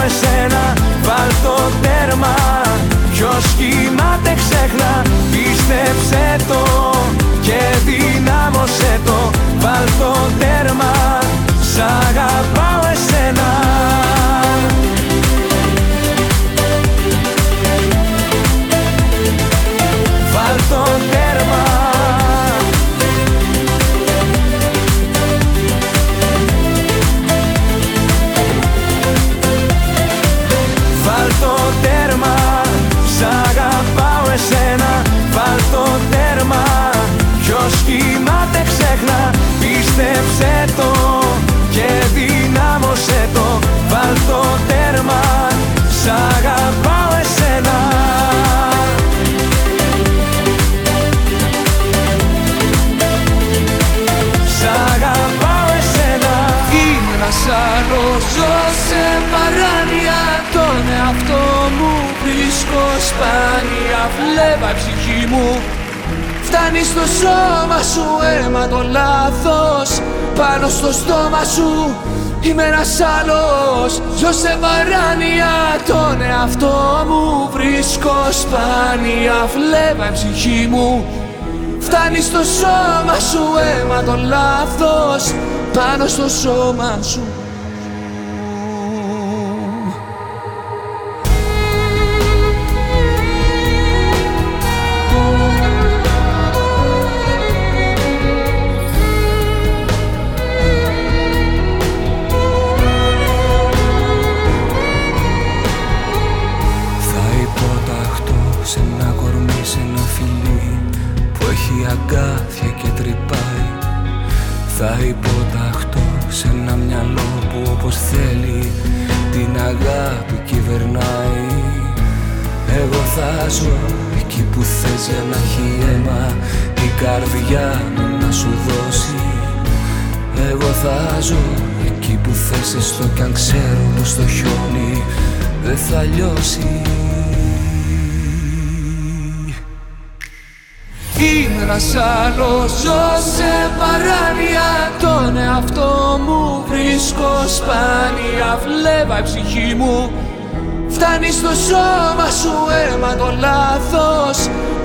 [0.08, 0.62] εσένα
[1.06, 2.34] Βάλ το τέρμα.
[3.12, 6.62] Ποιος κοιμάται ξέχνα Πίστεψε το
[7.40, 9.30] Και δυνάμωσε το.
[9.58, 10.92] Βάλ το τέρμα
[11.72, 13.50] Σ' αγαπάω εσένα.
[39.98, 40.92] Πίστεψε το
[41.70, 43.58] και δυνάμωσε το.
[43.88, 45.22] Βάλ το τέρμα,
[46.00, 47.78] σ' αγαπάω εσένα.
[54.56, 56.34] Σ' αγαπάω εσένα.
[56.86, 57.86] Ήμουν σαν
[58.86, 60.20] σε παράνοια.
[60.52, 61.44] Τον εαυτό
[61.78, 61.92] μου
[62.22, 64.02] βρίσκω σπάνια.
[64.16, 65.77] Βλέπα ψυχή μου.
[66.50, 70.00] Φτάνει στο σώμα σου αίμα το λάθος.
[70.36, 71.96] Πάνω στο στόμα σου
[72.40, 74.00] είμαι ένας άλλος.
[74.16, 75.54] Ζω σε βαράνια
[75.86, 79.48] τον εαυτό μου Βρίσκω σπάνια.
[79.54, 81.06] Φλέβα η ψυχή μου.
[81.78, 85.34] Φτάνει στο σώμα σου αίμα το λάθος.
[85.72, 87.22] Πάνω στο σώμα σου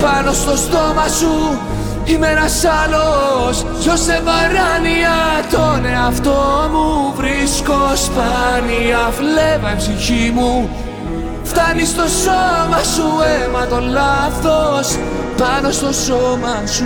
[0.04, 1.58] Πάνω στο στόμα σου.
[2.04, 3.64] Είμαι ένας άλλος.
[3.80, 5.16] Ζω σε παράνοια
[5.50, 9.12] Τον εαυτό μου βρίσκω σπάνια.
[9.18, 10.68] Φλέβα η ψυχή μου.
[11.42, 14.98] Φτάνει στο σώμα σου αίμα το λάθος.
[15.36, 16.84] Πάνω στο σώμα σου